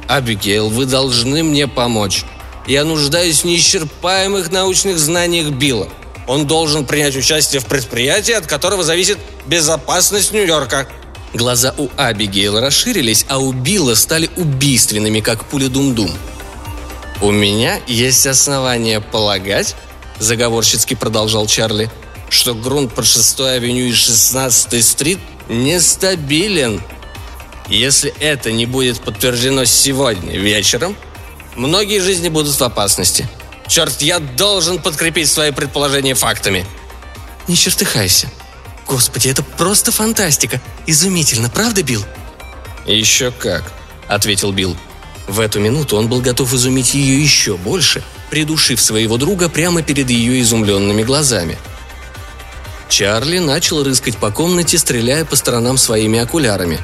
«Абигейл, 0.07 0.69
вы 0.69 0.85
должны 0.85 1.41
мне 1.41 1.67
помочь. 1.67 2.23
Я 2.67 2.83
нуждаюсь 2.83 3.41
в 3.41 3.45
неисчерпаемых 3.45 4.51
научных 4.51 4.99
знаниях 4.99 5.49
Билла. 5.49 5.89
Он 6.27 6.45
должен 6.45 6.85
принять 6.85 7.15
участие 7.15 7.61
в 7.61 7.65
предприятии, 7.65 8.33
от 8.33 8.45
которого 8.45 8.83
зависит 8.83 9.17
безопасность 9.47 10.31
Нью-Йорка. 10.31 10.87
Глаза 11.33 11.73
у 11.79 11.89
Абигейл 11.97 12.59
расширились, 12.59 13.25
а 13.27 13.39
у 13.39 13.53
Билла 13.53 13.95
стали 13.95 14.29
убийственными, 14.35 15.19
как 15.19 15.45
пуля 15.45 15.67
Дум-Дум. 15.67 16.11
«У 17.23 17.31
меня 17.31 17.79
есть 17.87 18.27
основания 18.27 19.01
полагать»,– 19.01 19.75
заговорщицки 20.19 20.93
продолжал 20.93 21.47
Чарли, 21.47 21.89
«что 22.29 22.53
грунт 22.53 22.93
по 22.93 23.01
6-й 23.01 23.55
авеню 23.55 23.85
и 23.85 23.91
16-й 23.91 24.83
стрит 24.83 25.19
нестабилен. 25.47 26.81
Если 27.67 28.13
это 28.19 28.51
не 28.51 28.65
будет 28.65 28.99
подтверждено 28.99 29.65
сегодня 29.65 30.37
вечером, 30.37 30.95
многие 31.55 31.99
жизни 31.99 32.29
будут 32.29 32.55
в 32.55 32.63
опасности. 32.63 33.27
Черт, 33.67 34.01
я 34.01 34.19
должен 34.19 34.79
подкрепить 34.79 35.29
свои 35.29 35.51
предположения 35.51 36.15
фактами». 36.15 36.65
«Не 37.47 37.55
чертыхайся», 37.55 38.29
Господи, 38.89 39.27
это 39.27 39.43
просто 39.43 39.91
фантастика. 39.91 40.59
Изумительно, 40.87 41.47
правда, 41.47 41.83
Билл? 41.83 42.03
Еще 42.87 43.29
как, 43.29 43.71
ответил 44.07 44.51
Билл. 44.51 44.75
В 45.27 45.39
эту 45.39 45.59
минуту 45.59 45.95
он 45.95 46.07
был 46.07 46.21
готов 46.21 46.51
изумить 46.55 46.95
ее 46.95 47.21
еще 47.21 47.55
больше, 47.55 48.03
придушив 48.29 48.81
своего 48.81 49.17
друга 49.17 49.49
прямо 49.49 49.81
перед 49.81 50.09
ее 50.09 50.41
изумленными 50.41 51.03
глазами. 51.03 51.57
Чарли 52.89 53.37
начал 53.37 53.83
рыскать 53.83 54.17
по 54.17 54.31
комнате, 54.31 54.77
стреляя 54.77 55.23
по 55.25 55.35
сторонам 55.35 55.77
своими 55.77 56.19
окулярами. 56.19 56.79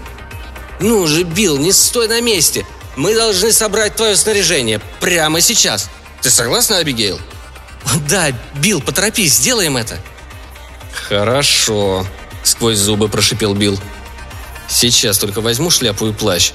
«Ну 0.80 1.08
же, 1.08 1.24
Билл, 1.24 1.58
не 1.58 1.72
стой 1.72 2.08
на 2.08 2.22
месте! 2.22 2.66
Мы 2.96 3.16
должны 3.16 3.52
собрать 3.52 3.96
твое 3.96 4.16
снаряжение 4.16 4.80
прямо 5.00 5.42
сейчас! 5.42 5.90
Ты 6.22 6.30
согласна, 6.30 6.78
Абигейл?» 6.78 7.20
«Да, 8.08 8.32
Билл, 8.56 8.82
поторопись, 8.82 9.36
сделаем 9.36 9.78
это!» 9.78 9.98
«Хорошо»,— 10.92 12.06
сквозь 12.44 12.78
зубы 12.78 13.10
прошипел 13.10 13.54
Билл. 13.54 13.80
«Сейчас 14.68 15.20
только 15.20 15.42
возьму 15.42 15.70
шляпу 15.70 16.08
и 16.08 16.14
плащ». 16.14 16.52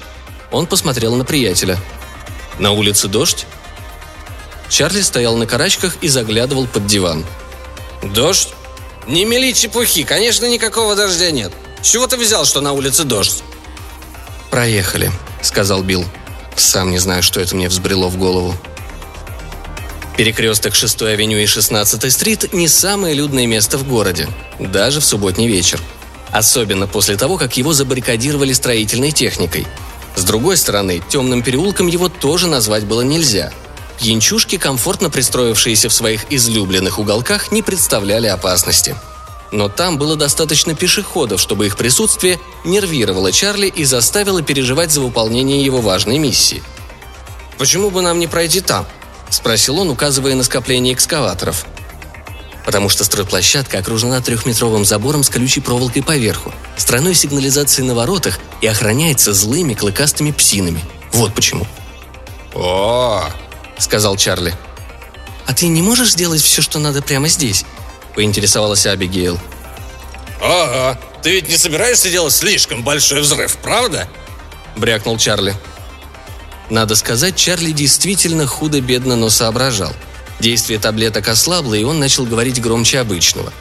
Он 0.51 0.65
посмотрел 0.65 1.15
на 1.15 1.25
приятеля. 1.25 1.77
«На 2.59 2.71
улице 2.71 3.07
дождь?» 3.07 3.45
Чарли 4.71 5.01
стоял 5.01 5.35
на 5.35 5.45
карачках 5.45 5.97
и 5.99 6.07
заглядывал 6.07 6.65
под 6.65 6.87
диван. 6.87 7.25
«Дождь? 8.01 8.53
Не 9.05 9.25
мели 9.25 9.51
чепухи, 9.51 10.03
конечно, 10.03 10.45
никакого 10.45 10.95
дождя 10.95 11.29
нет. 11.29 11.51
С 11.81 11.89
чего 11.89 12.07
ты 12.07 12.15
взял, 12.15 12.45
что 12.45 12.61
на 12.61 12.71
улице 12.71 13.03
дождь?» 13.03 13.43
«Проехали»,— 14.49 15.11
сказал 15.41 15.83
Билл. 15.83 16.05
«Сам 16.55 16.91
не 16.91 16.99
знаю, 16.99 17.21
что 17.21 17.41
это 17.41 17.53
мне 17.53 17.67
взбрело 17.67 18.07
в 18.07 18.17
голову». 18.17 18.55
Перекресток 20.15 20.73
6-й 20.73 21.13
авеню 21.13 21.37
и 21.39 21.45
16-й 21.45 22.09
стрит– 22.09 22.53
не 22.53 22.69
самое 22.69 23.13
людное 23.13 23.47
место 23.47 23.77
в 23.77 23.85
городе, 23.85 24.29
даже 24.57 25.01
в 25.01 25.05
субботний 25.05 25.49
вечер. 25.49 25.81
Особенно 26.31 26.87
после 26.87 27.17
того, 27.17 27.37
как 27.37 27.57
его 27.57 27.73
забаррикадировали 27.73 28.53
строительной 28.53 29.11
техникой. 29.11 29.67
С 30.15 30.23
другой 30.23 30.55
стороны, 30.55 31.01
темным 31.09 31.43
переулком 31.43 31.87
его 31.87 32.07
тоже 32.07 32.47
назвать 32.47 32.85
было 32.85 33.01
нельзя. 33.01 33.51
Пьянчушки, 34.01 34.57
комфортно 34.57 35.11
пристроившиеся 35.11 35.87
в 35.87 35.93
своих 35.93 36.25
излюбленных 36.31 36.97
уголках, 36.97 37.51
не 37.51 37.61
представляли 37.61 38.25
опасности. 38.25 38.95
Но 39.51 39.69
там 39.69 39.99
было 39.99 40.15
достаточно 40.15 40.73
пешеходов, 40.73 41.39
чтобы 41.39 41.67
их 41.67 41.77
присутствие 41.77 42.39
нервировало 42.65 43.31
Чарли 43.31 43.67
и 43.67 43.83
заставило 43.83 44.41
переживать 44.41 44.89
за 44.89 45.01
выполнение 45.01 45.63
его 45.63 45.81
важной 45.81 46.17
миссии. 46.17 46.63
«Почему 47.59 47.91
бы 47.91 48.01
нам 48.01 48.17
не 48.17 48.25
пройти 48.25 48.59
там?»– 48.61 48.87
спросил 49.29 49.77
он, 49.77 49.91
указывая 49.91 50.33
на 50.33 50.41
скопление 50.41 50.95
экскаваторов. 50.95 51.67
«Потому 52.65 52.89
что 52.89 53.03
стройплощадка 53.03 53.77
окружена 53.77 54.19
трехметровым 54.19 54.83
забором 54.83 55.23
с 55.23 55.29
колючей 55.29 55.61
проволокой 55.61 56.01
поверху, 56.01 56.51
страной 56.75 57.13
сигнализации 57.13 57.83
на 57.83 57.93
воротах 57.93 58.39
и 58.61 58.67
охраняется 58.67 59.31
злыми 59.31 59.75
клыкастыми 59.75 60.31
псинами. 60.31 60.83
Вот 61.13 61.35
почему». 61.35 61.67
«О!»– 62.55 63.25
сказал 63.81 64.15
Чарли. 64.17 64.53
«А 65.45 65.53
ты 65.53 65.67
не 65.67 65.81
можешь 65.81 66.11
сделать 66.11 66.41
все, 66.41 66.61
что 66.61 66.79
надо 66.79 67.01
прямо 67.01 67.27
здесь?»– 67.27 67.65
поинтересовалась 68.15 68.85
Абигейл. 68.85 69.39
«Ага, 70.41 70.99
ты 71.21 71.31
ведь 71.31 71.49
не 71.49 71.57
собираешься 71.57 72.09
делать 72.09 72.33
слишком 72.33 72.83
большой 72.83 73.21
взрыв, 73.21 73.57
правда?»– 73.57 74.07
брякнул 74.75 75.17
Чарли.– 75.17 75.55
надо 76.71 76.95
сказать, 76.95 77.35
Чарли 77.35 77.71
действительно 77.71 78.47
худо-бедно, 78.47 79.17
но 79.17 79.29
соображал. 79.29 79.91
Действие 80.39 80.79
таблеток 80.79 81.27
ослабло, 81.27 81.73
и 81.73 81.83
он 81.83 81.99
начал 81.99 82.25
говорить 82.25 82.61
громче 82.61 82.99
обычного. 82.99 83.51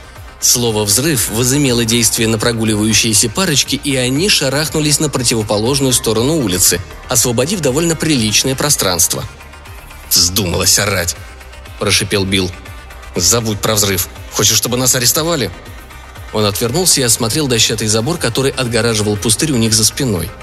Слово 0.40 0.84
«взрыв» 0.84 1.28
возымело 1.30 1.84
действие 1.84 2.28
на 2.28 2.38
прогуливающиеся 2.38 3.28
парочки, 3.28 3.74
и 3.74 3.96
они 3.96 4.28
шарахнулись 4.28 5.00
на 5.00 5.10
противоположную 5.10 5.92
сторону 5.92 6.36
улицы, 6.36 6.80
освободив 7.08 7.58
довольно 7.60 7.96
приличное 7.96 8.54
пространство. 8.54 9.24
«Вздумалась 10.10 10.78
орать!»– 10.78 11.16
прошипел 11.78 12.24
Билл. 12.24 12.50
«Забудь 13.16 13.60
про 13.60 13.74
взрыв. 13.74 14.08
Хочешь, 14.32 14.56
чтобы 14.56 14.76
нас 14.76 14.94
арестовали?» 14.94 15.50
Он 16.32 16.44
отвернулся 16.44 17.00
и 17.00 17.04
осмотрел 17.04 17.48
дощатый 17.48 17.88
забор, 17.88 18.18
который 18.18 18.52
отгораживал 18.52 19.16
пустырь 19.16 19.52
у 19.52 19.56
них 19.56 19.72
за 19.72 19.84
спиной– 19.84 20.30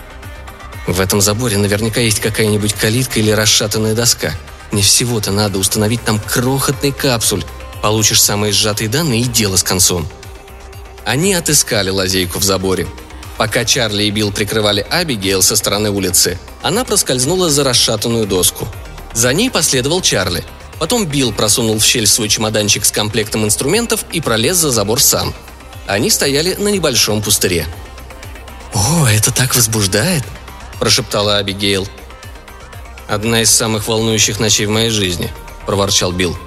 в 0.88 1.01
этом 1.01 1.19
заборе 1.19 1.57
наверняка 1.57 2.00
есть 2.00 2.21
какая-нибудь 2.21 2.74
калитка 2.74 3.19
или 3.19 3.31
расшатанная 3.31 3.93
доска. 3.93 4.31
Мне 4.71 4.81
всего-то 4.81 5.31
надо 5.31 5.59
установить 5.59 6.01
там 6.03 6.17
крохотный 6.17 6.93
капсуль. 6.93 7.43
Получишь 7.81 8.21
самые 8.21 8.53
сжатые 8.53 8.88
данные 8.89 9.21
и 9.21 9.25
дело 9.25 9.57
с 9.57 9.63
концом. 9.63 10.07
Они 11.03 11.33
отыскали 11.33 11.89
лазейку 11.89 12.39
в 12.39 12.43
заборе. 12.43 12.88
Пока 13.38 13.65
Чарли 13.65 14.03
и 14.03 14.12
Билл 14.12 14.31
прикрывали 14.31 14.86
Абигейл 14.89 15.43
со 15.43 15.57
стороны 15.57 15.91
улицы, 15.91 16.39
она 16.63 16.86
проскользнула 16.86 17.50
за 17.50 17.65
расшатанную 17.65 18.25
доску. 18.25 18.67
За 19.14 19.34
ней 19.34 19.50
последовал 19.50 20.02
Чарли. 20.02 20.44
Потом 20.80 21.06
Билл 21.06 21.34
просунул 21.34 21.80
в 21.80 21.84
щель 21.84 22.08
свой 22.08 22.30
чемоданчик 22.30 22.86
с 22.86 22.92
комплектом 22.92 23.44
инструментов 23.46 24.06
и 24.12 24.22
пролез 24.22 24.58
за 24.58 24.70
забор 24.70 25.02
сам. 25.02 25.34
Они 25.88 26.10
стояли 26.10 26.54
на 26.56 26.68
небольшом 26.68 27.22
пустыре. 27.22 27.66
«О, 28.74 29.08
это 29.08 29.32
так 29.32 29.56
возбуждает!»– 29.56 30.24
прошептала 30.80 31.38
Абигейл. 31.38 31.88
«Одна 33.08 33.42
из 33.42 33.50
самых 33.50 33.88
волнующих 33.88 34.40
ночей 34.40 34.66
в 34.66 34.70
моей 34.70 34.90
жизни»,– 34.90 35.32
проворчал 35.66 36.12
Билл. 36.12 36.38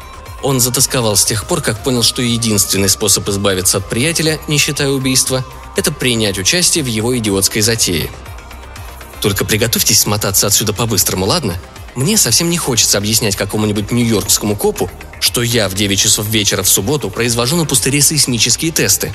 Он 0.43 0.61
затасковал 0.61 1.17
с 1.17 1.25
тех 1.25 1.47
пор, 1.47 1.61
как 1.61 1.83
понял, 1.83 2.03
что 2.03 2.23
единственный 2.23 2.89
способ 2.89 3.29
избавиться 3.29 3.79
от 3.79 3.89
приятеля, 3.89 4.39
не 4.47 4.59
считая 4.59 4.89
убийства, 4.91 5.45
это 5.77 5.93
принять 5.93 6.39
участие 6.39 6.85
в 6.85 6.87
его 6.87 7.17
идиотской 7.17 7.63
затее. 7.63 8.11
«Только 9.21 9.45
приготовьтесь 9.45 10.01
смотаться 10.01 10.47
отсюда 10.47 10.73
по-быстрому, 10.73 11.27
ладно? 11.27 11.59
Мне 11.95 12.17
совсем 12.17 12.51
не 12.51 12.59
хочется 12.59 12.99
объяснять 12.99 13.37
какому-нибудь 13.37 13.91
нью-йоркскому 13.91 14.57
копу, 14.57 14.91
что 15.21 15.43
я 15.43 15.69
в 15.69 15.75
9 15.75 15.99
часов 15.99 16.27
вечера 16.27 16.63
в 16.63 16.69
субботу 16.69 17.11
произвожу 17.11 17.57
на 17.57 17.67
пустыре 17.67 18.01
сейсмические 18.01 18.71
тесты. 18.71 19.13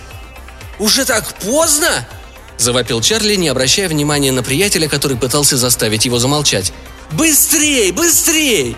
«Уже 0.77 1.05
так 1.05 1.33
поздно?»– 1.35 2.07
завопил 2.57 3.01
Чарли, 3.01 3.35
не 3.35 3.47
обращая 3.47 3.87
внимания 3.87 4.31
на 4.31 4.43
приятеля, 4.43 4.89
который 4.89 5.17
пытался 5.17 5.57
заставить 5.57 6.05
его 6.05 6.19
замолчать. 6.19 6.73
«Быстрей, 7.11 7.91
быстрей!» 7.91 8.75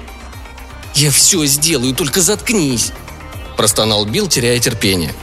«Я 0.94 1.12
все 1.12 1.46
сделаю, 1.46 1.94
только 1.96 2.22
заткнись!»– 2.22 2.92
простонал 3.58 4.06
Билл, 4.06 4.28
теряя 4.28 4.60
терпение. 4.60 5.14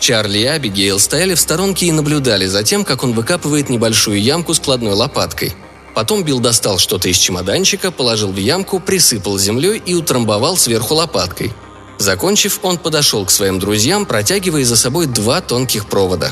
Чарли 0.00 0.38
и 0.38 0.44
Абигейл 0.44 0.98
стояли 0.98 1.34
в 1.34 1.40
сторонке 1.40 1.86
и 1.86 1.92
наблюдали 1.92 2.46
за 2.46 2.64
тем, 2.64 2.84
как 2.84 3.04
он 3.04 3.12
выкапывает 3.12 3.68
небольшую 3.68 4.20
ямку 4.20 4.54
складной 4.54 4.94
лопаткой. 4.94 5.54
Потом 5.94 6.24
Билл 6.24 6.40
достал 6.40 6.78
что-то 6.78 7.08
из 7.08 7.18
чемоданчика, 7.18 7.90
положил 7.90 8.32
в 8.32 8.36
ямку, 8.36 8.80
присыпал 8.80 9.38
землей 9.38 9.82
и 9.84 9.94
утрамбовал 9.94 10.56
сверху 10.56 10.94
лопаткой. 10.94 11.52
Закончив, 11.98 12.60
он 12.62 12.78
подошел 12.78 13.24
к 13.26 13.30
своим 13.30 13.58
друзьям, 13.58 14.06
протягивая 14.06 14.64
за 14.64 14.76
собой 14.76 15.06
два 15.06 15.40
тонких 15.40 15.86
провода. 15.86 16.30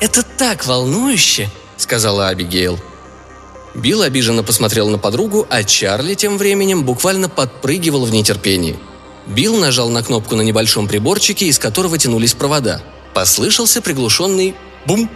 «Это 0.00 0.22
так 0.22 0.66
волнующе!»– 0.66 1.50
сказала 1.76 2.28
Абигейл. 2.28 2.78
Билл 3.74 4.02
обиженно 4.02 4.42
посмотрел 4.42 4.88
на 4.88 4.98
подругу, 4.98 5.46
а 5.48 5.64
Чарли 5.64 6.14
тем 6.14 6.36
временем 6.38 6.84
буквально 6.84 7.28
подпрыгивал 7.28 8.04
в 8.04 8.10
нетерпении. 8.12 8.76
Билл 9.26 9.56
нажал 9.56 9.88
на 9.88 10.02
кнопку 10.02 10.36
на 10.36 10.42
небольшом 10.42 10.86
приборчике, 10.86 11.46
из 11.46 11.58
которого 11.58 11.96
тянулись 11.96 12.34
провода. 12.34 12.82
Послышался 13.14 13.80
приглушенный 13.80 14.54
«бум», 14.86 15.08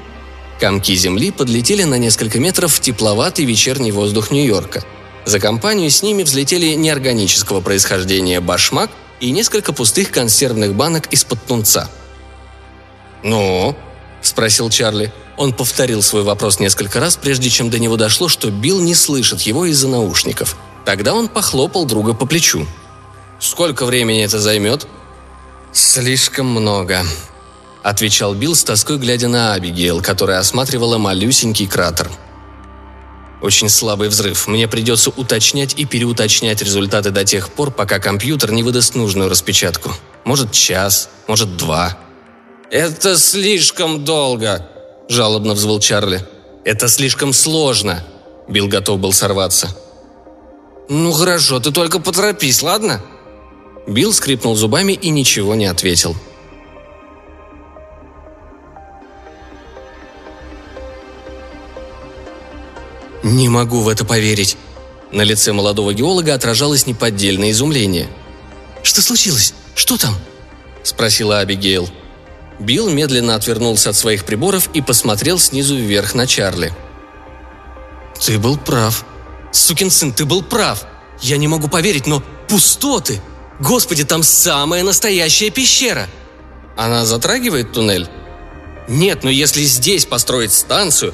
Комки 0.59 0.97
земли 0.97 1.31
подлетели 1.31 1.85
на 1.85 1.99
несколько 1.99 2.41
метров 2.41 2.73
в 2.75 2.81
тепловатый 2.81 3.45
вечерний 3.45 3.93
воздух 3.93 4.33
Нью-Йорка. 4.33 4.83
За 5.25 5.39
компанию 5.39 5.89
с 5.89 6.03
ними 6.03 6.25
взлетели 6.25 6.75
неорганического 6.75 7.61
происхождения 7.61 8.41
башмак 8.41 8.91
и 9.21 9.31
несколько 9.31 9.73
пустых 9.73 10.11
консервных 10.11 10.75
банок 10.75 11.07
из-под 11.13 11.45
тунца. 11.47 11.89
«Ну?»– 13.23 13.77
спросил 14.23 14.69
Чарли. 14.69 15.13
Он 15.37 15.53
повторил 15.53 16.03
свой 16.03 16.25
вопрос 16.25 16.59
несколько 16.59 16.99
раз, 16.99 17.17
прежде 17.17 17.51
чем 17.51 17.71
до 17.71 17.79
него 17.79 17.97
дошло, 17.97 18.29
что 18.29 18.51
Билл 18.51 18.81
не 18.81 18.95
слышит 18.95 19.43
его 19.43 19.67
из-за 19.67 19.87
наушников. 19.87 20.57
Тогда 20.85 21.15
он 21.15 21.29
похлопал 21.29 21.85
друга 21.85 22.15
по 22.15 22.27
плечу. 22.27 22.67
«Сколько 23.39 23.87
времени 23.87 24.25
это 24.25 24.41
займет?» 24.41 24.89
«Слишком 25.73 26.47
много»,– 26.47 27.05
отвечал 27.89 28.35
Билл 28.35 28.55
с 28.55 28.65
тоской, 28.65 28.99
глядя 28.99 29.29
на 29.29 29.55
Абигейл, 29.55 30.03
которая 30.03 30.39
осматривала 30.39 30.99
малюсенький 30.99 31.67
кратер. 31.67 32.11
«Очень 33.41 33.69
слабый 33.69 34.09
взрыв. 34.09 34.47
Мне 34.47 34.69
придется 34.69 35.11
уточнять 35.11 35.75
и 35.79 35.85
переуточнять 35.85 36.61
результаты 36.61 37.11
до 37.11 37.25
тех 37.25 37.51
пор, 37.51 37.71
пока 37.71 37.99
компьютер 37.99 38.53
не 38.53 38.63
выдаст 38.63 38.95
нужную 38.95 39.31
распечатку. 39.31 39.93
Может, 40.25 40.53
час, 40.53 41.09
может, 41.29 41.57
два». 41.57 41.97
«Это 42.71 43.17
слишком 43.17 44.05
долго»,– 44.05 44.69
жалобно 45.09 45.55
взвыл 45.55 45.81
Чарли. 45.81 46.27
«Это 46.65 46.89
слишком 46.89 47.33
сложно»,– 47.33 48.05
Билл 48.49 48.69
готов 48.69 48.99
был 48.99 49.13
сорваться. 49.13 49.75
«Ну 50.91 51.13
хорошо, 51.13 51.61
ты 51.61 51.71
только 51.71 52.01
поторопись, 52.01 52.61
ладно?» 52.63 53.01
Билл 53.87 54.13
скрипнул 54.13 54.57
зубами 54.57 54.93
и 54.93 55.09
ничего 55.09 55.55
не 55.55 55.65
ответил– 55.65 56.15
«Не 63.29 63.51
могу 63.51 63.83
в 63.83 63.89
это 63.89 64.07
поверить». 64.07 64.57
На 65.13 65.23
лице 65.23 65.53
молодого 65.53 65.93
геолога 65.93 66.33
отражалось 66.33 66.87
неподдельное 66.87 67.51
изумление. 67.51 68.09
«Что 68.83 69.03
случилось? 69.03 69.53
Что 69.75 69.99
там?»– 69.99 70.15
спросила 70.83 71.41
Абигейл. 71.41 71.91
Билл 72.59 72.89
медленно 72.89 73.35
отвернулся 73.35 73.91
от 73.91 73.97
своих 73.97 74.25
приборов 74.25 74.71
и 74.73 74.81
посмотрел 74.81 75.39
снизу 75.39 75.77
вверх 75.77 76.15
на 76.15 76.27
Чарли. 76.27 76.73
«Ты 78.19 78.39
был 78.39 78.57
прав. 78.57 79.05
Сукин 79.53 79.91
сын, 79.91 80.13
ты 80.13 80.25
был 80.25 80.43
прав. 80.43 80.87
Я 81.21 81.37
не 81.37 81.49
могу 81.49 81.69
поверить, 81.69 82.07
но 82.07 82.23
пустоты! 82.49 83.21
Господи, 83.61 84.05
там 84.05 84.23
самая 84.23 84.83
настоящая 84.83 85.51
пещера!» 85.51 86.09
«Она 86.79 87.05
затрагивает 87.05 87.73
туннель?» 87.73 88.09
«Нет, 88.89 89.23
но 89.23 89.29
если 89.29 89.65
здесь 89.65 90.07
построить 90.07 90.53
станцию, 90.53 91.13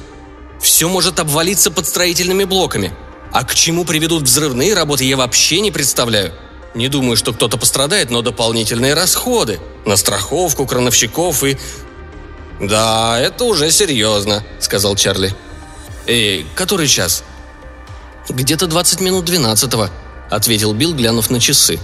все 0.65 0.89
может 0.89 1.21
обвалиться 1.21 1.71
под 1.71 1.87
строительными 1.87 2.45
блоками. 2.45 2.93
А 3.33 3.45
к 3.45 3.55
чему 3.55 3.85
приведут 3.85 4.23
взрывные 4.23 4.75
работы, 4.75 5.05
я 5.05 5.17
вообще 5.17 5.61
не 5.61 5.71
представляю. 5.71 6.33
Не 6.75 6.89
думаю, 6.89 7.17
что 7.17 7.33
кто-то 7.33 7.59
пострадает, 7.59 8.11
но 8.11 8.23
дополнительные 8.23 8.95
расходы. 8.95 9.61
На 9.85 9.97
страховку, 9.97 10.67
крановщиков 10.67 11.45
и... 11.45 11.59
«Да, 12.61 13.21
это 13.21 13.45
уже 13.45 13.71
серьезно»,— 13.71 14.43
сказал 14.61 14.97
Чарли. 14.97 15.35
«Эй, 16.07 16.47
который 16.55 16.89
час?» 16.89 17.25
«Где-то 18.29 18.67
20 18.67 19.01
минут 19.01 19.25
двенадцатого»,— 19.25 19.91
ответил 20.31 20.73
Билл, 20.73 20.95
глянув 20.95 21.31
на 21.31 21.41
часы. 21.41 21.79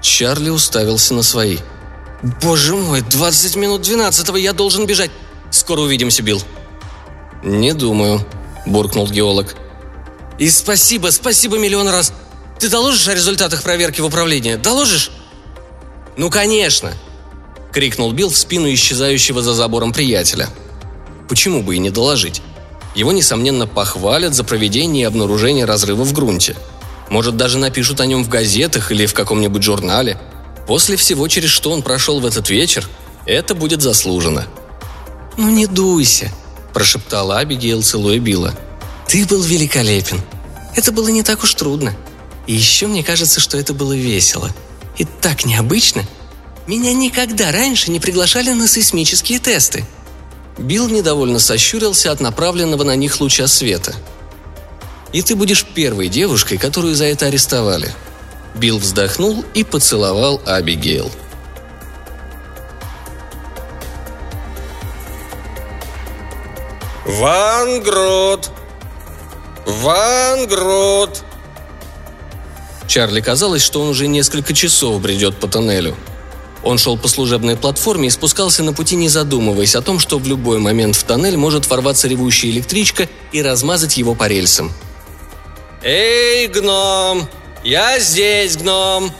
Чарли 0.00 0.50
уставился 0.50 1.14
на 1.14 1.22
свои. 1.22 1.58
«Боже 2.42 2.76
мой, 2.76 3.00
20 3.00 3.56
минут 3.56 3.82
двенадцатого, 3.82 4.36
я 4.36 4.52
должен 4.52 4.86
бежать. 4.86 5.10
Скоро 5.50 5.80
увидимся, 5.80 6.22
Билл», 6.22 6.42
«Не 7.42 7.72
думаю»,– 7.72 8.24
буркнул 8.66 9.06
геолог. 9.08 9.54
«И 10.38 10.50
спасибо, 10.50 11.08
спасибо 11.08 11.58
миллион 11.58 11.88
раз. 11.88 12.12
Ты 12.58 12.68
доложишь 12.68 13.08
о 13.08 13.14
результатах 13.14 13.62
проверки 13.62 14.00
в 14.00 14.06
управление? 14.06 14.56
Доложишь?» 14.56 15.10
«Ну, 16.16 16.30
конечно!»– 16.30 16.92
крикнул 17.72 18.12
Билл 18.12 18.30
в 18.30 18.36
спину 18.36 18.72
исчезающего 18.72 19.42
за 19.42 19.54
забором 19.54 19.92
приятеля. 19.92 20.48
«Почему 21.28 21.62
бы 21.62 21.76
и 21.76 21.78
не 21.78 21.90
доложить? 21.90 22.42
Его, 22.96 23.12
несомненно, 23.12 23.66
похвалят 23.68 24.34
за 24.34 24.42
проведение 24.42 25.02
и 25.02 25.06
обнаружение 25.06 25.64
разрыва 25.64 26.02
в 26.02 26.12
грунте. 26.12 26.56
Может, 27.10 27.36
даже 27.36 27.58
напишут 27.58 28.00
о 28.00 28.06
нем 28.06 28.24
в 28.24 28.28
газетах 28.28 28.90
или 28.90 29.06
в 29.06 29.14
каком-нибудь 29.14 29.62
журнале. 29.62 30.20
После 30.66 30.96
всего, 30.96 31.28
через 31.28 31.50
что 31.50 31.70
он 31.70 31.82
прошел 31.82 32.18
в 32.18 32.26
этот 32.26 32.50
вечер, 32.50 32.88
это 33.26 33.54
будет 33.54 33.80
заслужено». 33.80 34.44
«Ну 35.36 35.50
не 35.50 35.66
дуйся», 35.66 36.32
прошептала 36.78 37.38
Абигейл, 37.40 37.82
целуя 37.82 38.20
Билла. 38.20 38.54
«Ты 39.08 39.26
был 39.26 39.42
великолепен. 39.42 40.22
Это 40.76 40.92
было 40.92 41.08
не 41.08 41.24
так 41.24 41.42
уж 41.42 41.54
трудно. 41.54 41.92
И 42.46 42.54
еще 42.54 42.86
мне 42.86 43.02
кажется, 43.02 43.40
что 43.40 43.58
это 43.58 43.74
было 43.74 43.94
весело. 43.94 44.48
И 44.96 45.04
так 45.04 45.44
необычно. 45.44 46.04
Меня 46.68 46.92
никогда 46.92 47.50
раньше 47.50 47.90
не 47.90 47.98
приглашали 47.98 48.52
на 48.52 48.68
сейсмические 48.68 49.40
тесты». 49.40 49.84
Билл 50.56 50.88
недовольно 50.88 51.40
сощурился 51.40 52.12
от 52.12 52.20
направленного 52.20 52.84
на 52.84 52.94
них 52.94 53.20
луча 53.20 53.48
света. 53.48 53.96
«И 55.12 55.22
ты 55.22 55.34
будешь 55.34 55.64
первой 55.64 56.06
девушкой, 56.06 56.58
которую 56.58 56.94
за 56.94 57.06
это 57.06 57.26
арестовали». 57.26 57.92
Билл 58.54 58.78
вздохнул 58.78 59.44
и 59.52 59.64
поцеловал 59.64 60.40
Абигейл. 60.46 61.10
«Ван 67.08 67.80
Грот! 67.80 68.50
Ван 69.64 70.46
Грот!» 70.46 71.24
Чарли 72.86 73.22
казалось, 73.22 73.62
что 73.62 73.80
он 73.80 73.88
уже 73.88 74.06
несколько 74.06 74.52
часов 74.52 75.00
бредет 75.00 75.36
по 75.36 75.48
тоннелю. 75.48 75.96
Он 76.62 76.76
шел 76.76 76.98
по 76.98 77.08
служебной 77.08 77.56
платформе 77.56 78.08
и 78.08 78.10
спускался 78.10 78.62
на 78.62 78.74
пути, 78.74 78.94
не 78.94 79.08
задумываясь 79.08 79.74
о 79.74 79.80
том, 79.80 79.98
что 79.98 80.18
в 80.18 80.26
любой 80.26 80.58
момент 80.58 80.96
в 80.96 81.04
тоннель 81.04 81.38
может 81.38 81.66
ворваться 81.70 82.08
ревущая 82.08 82.50
электричка 82.50 83.08
и 83.32 83.40
размазать 83.40 83.96
его 83.96 84.14
по 84.14 84.26
рельсам. 84.28 84.70
«Эй, 85.82 86.46
гном! 86.48 87.26
Я 87.64 87.98
здесь, 88.00 88.58
гном!» 88.58 89.10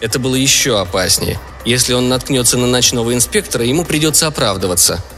Это 0.00 0.18
было 0.18 0.34
еще 0.34 0.80
опаснее. 0.80 1.38
Если 1.66 1.92
он 1.92 2.08
наткнется 2.08 2.56
на 2.56 2.66
ночного 2.66 3.12
инспектора, 3.12 3.66
ему 3.66 3.84
придется 3.84 4.28
оправдываться– 4.28 5.04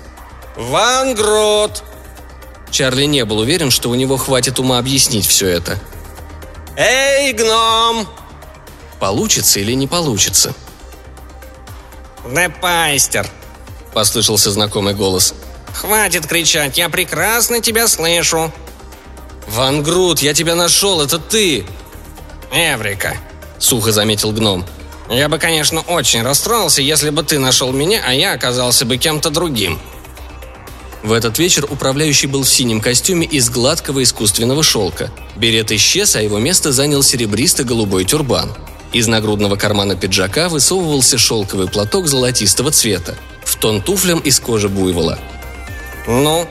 «Вангрот!» 0.56 1.82
Чарли 2.70 3.04
не 3.04 3.24
был 3.24 3.38
уверен, 3.38 3.70
что 3.70 3.90
у 3.90 3.94
него 3.94 4.16
хватит 4.16 4.58
ума 4.58 4.78
объяснить 4.78 5.26
все 5.26 5.48
это. 5.48 5.78
«Эй, 6.76 7.32
гном!» 7.32 8.08
Получится 8.98 9.60
или 9.60 9.72
не 9.72 9.86
получится? 9.86 10.54
«Депайстер!»– 12.24 13.28
послышался 13.94 14.50
знакомый 14.50 14.94
голос. 14.94 15.34
«Хватит 15.74 16.26
кричать, 16.26 16.78
я 16.78 16.88
прекрасно 16.88 17.60
тебя 17.60 17.86
слышу!» 17.86 18.52
«Ван 19.46 19.82
Грут, 19.82 20.20
я 20.20 20.32
тебя 20.32 20.54
нашел, 20.54 21.02
это 21.02 21.18
ты!» 21.18 21.66
«Эврика!»– 22.50 23.16
сухо 23.58 23.92
заметил 23.92 24.32
гном. 24.32 24.64
«Я 25.10 25.28
бы, 25.28 25.38
конечно, 25.38 25.80
очень 25.80 26.22
расстроился, 26.22 26.80
если 26.80 27.10
бы 27.10 27.22
ты 27.22 27.38
нашел 27.38 27.72
меня, 27.72 28.02
а 28.06 28.14
я 28.14 28.32
оказался 28.32 28.86
бы 28.86 28.96
кем-то 28.96 29.30
другим. 29.30 29.78
В 31.04 31.12
этот 31.12 31.38
вечер 31.38 31.66
управляющий 31.68 32.26
был 32.26 32.44
в 32.44 32.48
синем 32.48 32.80
костюме 32.80 33.26
из 33.26 33.50
гладкого 33.50 34.02
искусственного 34.02 34.62
шелка. 34.62 35.12
Берет 35.36 35.70
исчез, 35.70 36.16
а 36.16 36.22
его 36.22 36.38
место 36.38 36.72
занял 36.72 37.02
серебристо-голубой 37.02 38.06
тюрбан. 38.06 38.50
Из 38.94 39.06
нагрудного 39.06 39.56
кармана 39.56 39.96
пиджака 39.96 40.48
высовывался 40.48 41.18
шелковый 41.18 41.68
платок 41.68 42.06
золотистого 42.06 42.70
цвета, 42.70 43.16
в 43.44 43.54
тон 43.56 43.82
туфлям 43.82 44.18
из 44.20 44.40
кожи 44.40 44.70
буйвола. 44.70 45.18
«Ну?» 46.06 46.48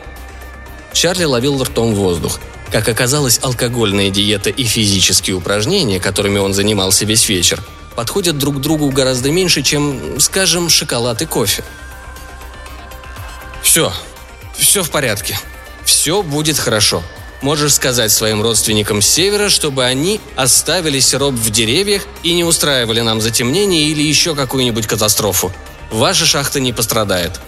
Чарли 0.93 1.23
ловил 1.23 1.63
ртом 1.63 1.95
воздух. 1.95 2.39
Как 2.71 2.87
оказалось, 2.87 3.39
алкогольная 3.41 4.11
диета 4.11 4.51
и 4.51 4.65
физические 4.65 5.35
упражнения, 5.35 5.99
которыми 5.99 6.37
он 6.37 6.53
занимался 6.53 7.05
весь 7.05 7.27
вечер, 7.27 7.63
подходят 7.95 8.37
друг 8.37 8.61
другу 8.61 8.91
гораздо 8.91 9.31
меньше, 9.31 9.63
чем, 9.63 10.19
скажем, 10.19 10.69
шоколад 10.69 11.23
и 11.23 11.25
кофе. 11.25 11.63
«Все, 13.63 13.91
все 14.57 14.83
в 14.83 14.89
порядке. 14.89 15.37
Все 15.85 16.21
будет 16.21 16.57
хорошо. 16.57 17.03
Можешь 17.41 17.73
сказать 17.73 18.11
своим 18.11 18.41
родственникам 18.41 19.01
с 19.01 19.07
севера, 19.07 19.49
чтобы 19.49 19.83
они 19.83 20.21
оставили 20.35 20.99
сироп 20.99 21.33
в 21.33 21.49
деревьях 21.49 22.03
и 22.23 22.33
не 22.33 22.43
устраивали 22.43 23.01
нам 23.01 23.19
затемнение 23.19 23.89
или 23.89 24.01
еще 24.01 24.33
какую-нибудь 24.33 24.87
катастрофу. 24.87 25.51
Ваша 25.91 26.25
шахта 26.25 26.59
не 26.59 26.71
пострадает». 26.71 27.39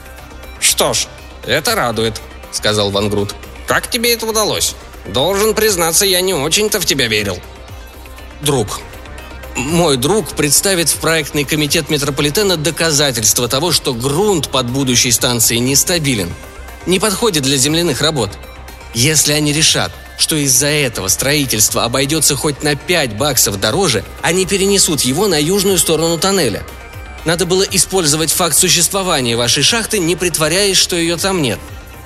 «Что 0.59 0.93
ж, 0.93 1.07
это 1.45 1.75
радует»,— 1.75 2.21
сказал 2.51 2.91
Ван 2.91 3.09
Грут. 3.09 3.35
«Как 3.67 3.89
тебе 3.89 4.13
это 4.13 4.25
удалось? 4.25 4.75
Должен 5.07 5.53
признаться, 5.53 6.05
я 6.05 6.21
не 6.21 6.33
очень-то 6.33 6.79
в 6.79 6.85
тебя 6.85 7.07
верил». 7.07 7.39
«Друг, 8.41 8.81
мой 9.55 9.95
друг 9.95 10.31
представит 10.31 10.89
в 10.89 10.97
проектный 10.97 11.45
комитет 11.45 11.89
метрополитена 11.89 12.57
доказательства 12.57 13.47
того, 13.47 13.71
что 13.71 13.93
грунт 13.93 14.49
под 14.49 14.69
будущей 14.69 15.11
станцией 15.11 15.61
нестабилен, 15.61 16.33
не 16.85 16.99
подходит 16.99 17.43
для 17.43 17.57
земляных 17.57 18.01
работ. 18.01 18.31
Если 18.93 19.33
они 19.33 19.53
решат, 19.53 19.91
что 20.17 20.35
из-за 20.35 20.67
этого 20.67 21.07
строительство 21.07 21.83
обойдется 21.83 22.35
хоть 22.35 22.63
на 22.63 22.75
5 22.75 23.17
баксов 23.17 23.59
дороже, 23.59 24.03
они 24.21 24.45
перенесут 24.45 25.01
его 25.01 25.27
на 25.27 25.39
южную 25.39 25.77
сторону 25.77 26.17
тоннеля. 26.17 26.63
Надо 27.25 27.45
было 27.45 27.63
использовать 27.63 28.31
факт 28.31 28.55
существования 28.55 29.35
вашей 29.35 29.63
шахты, 29.63 29.99
не 29.99 30.15
притворяясь, 30.15 30.77
что 30.77 30.95
ее 30.95 31.17
там 31.17 31.41
нет. 31.41 31.59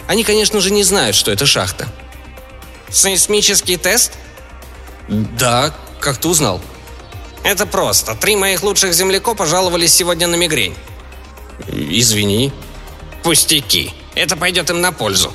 Они, 0.07 0.23
конечно 0.23 0.59
же, 0.61 0.71
не 0.71 0.83
знают, 0.83 1.15
что 1.15 1.31
это 1.31 1.45
шахта. 1.45 1.87
«Сейсмический 2.89 3.77
тест?» 3.77 4.13
«Да, 5.07 5.73
как 5.99 6.17
ты 6.17 6.27
узнал?» 6.27 6.61
«Это 7.43 7.65
просто. 7.65 8.15
Три 8.15 8.35
моих 8.35 8.63
лучших 8.63 8.93
земляко 8.93 9.35
пожаловались 9.35 9.93
сегодня 9.93 10.27
на 10.27 10.35
мигрень». 10.35 10.75
«Извини». 11.67 12.51
«Пустяки. 13.21 13.93
Это 14.19 14.35
пойдет 14.35 14.69
им 14.69 14.81
на 14.81 14.91
пользу». 14.91 15.33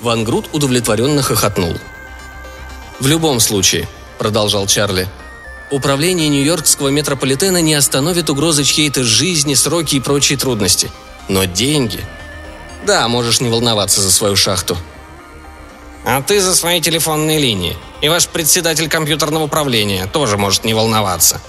Ван 0.00 0.24
Грут 0.24 0.48
удовлетворенно 0.52 1.22
хохотнул. 1.22 1.74
«В 2.98 3.06
любом 3.06 3.38
случае»,— 3.38 3.88
продолжал 4.18 4.66
Чарли, 4.66 5.08
«управление 5.70 6.28
Нью-Йоркского 6.28 6.88
метрополитена 6.88 7.62
не 7.62 7.74
остановит 7.74 8.28
угрозы 8.28 8.64
чьей-то 8.64 9.04
жизни, 9.04 9.54
сроки 9.54 9.96
и 9.96 10.00
прочие 10.00 10.38
трудности. 10.38 10.90
Но 11.28 11.44
деньги... 11.44 12.00
Да, 12.84 13.06
можешь 13.08 13.40
не 13.40 13.48
волноваться 13.48 14.00
за 14.00 14.10
свою 14.10 14.36
шахту. 14.36 14.76
А 16.04 16.20
ты 16.22 16.40
за 16.40 16.54
свои 16.54 16.80
телефонные 16.80 17.38
линии. 17.38 17.76
И 18.00 18.08
ваш 18.08 18.28
председатель 18.28 18.88
компьютерного 18.88 19.44
управления 19.44 20.06
тоже 20.06 20.36
может 20.36 20.64
не 20.64 20.74
волноваться. 20.74 21.40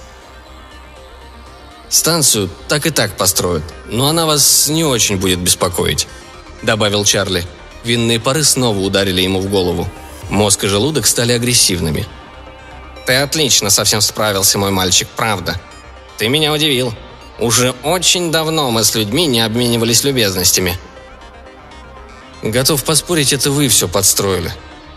Станцию 1.88 2.50
так 2.68 2.86
и 2.86 2.90
так 2.90 3.16
построят, 3.16 3.64
но 3.86 4.08
она 4.08 4.26
вас 4.26 4.68
не 4.68 4.84
очень 4.84 5.16
будет 5.16 5.40
беспокоить»,— 5.40 6.06
добавил 6.62 7.04
Чарли. 7.04 7.44
Винные 7.84 8.20
пары 8.20 8.44
снова 8.44 8.78
ударили 8.78 9.22
ему 9.22 9.40
в 9.40 9.48
голову. 9.48 9.88
Мозг 10.30 10.64
и 10.64 10.68
желудок 10.68 11.06
стали 11.06 11.32
агрессивными. 11.32 12.06
«Ты 13.06 13.14
отлично 13.14 13.70
совсем 13.70 14.00
справился, 14.00 14.58
мой 14.58 14.70
мальчик, 14.70 15.08
правда. 15.16 15.58
Ты 16.18 16.28
меня 16.28 16.52
удивил. 16.52 16.92
Уже 17.38 17.70
очень 17.82 18.32
давно 18.32 18.70
мы 18.70 18.82
с 18.84 18.94
людьми 18.94 19.26
не 19.26 19.40
обменивались 19.40 20.04
любезностями. 20.04 20.76
Готов 22.42 22.84
поспорить, 22.84 23.32
это 23.32 23.50
вы 23.50 23.68
все 23.68 23.88
подстроили. 23.88 24.52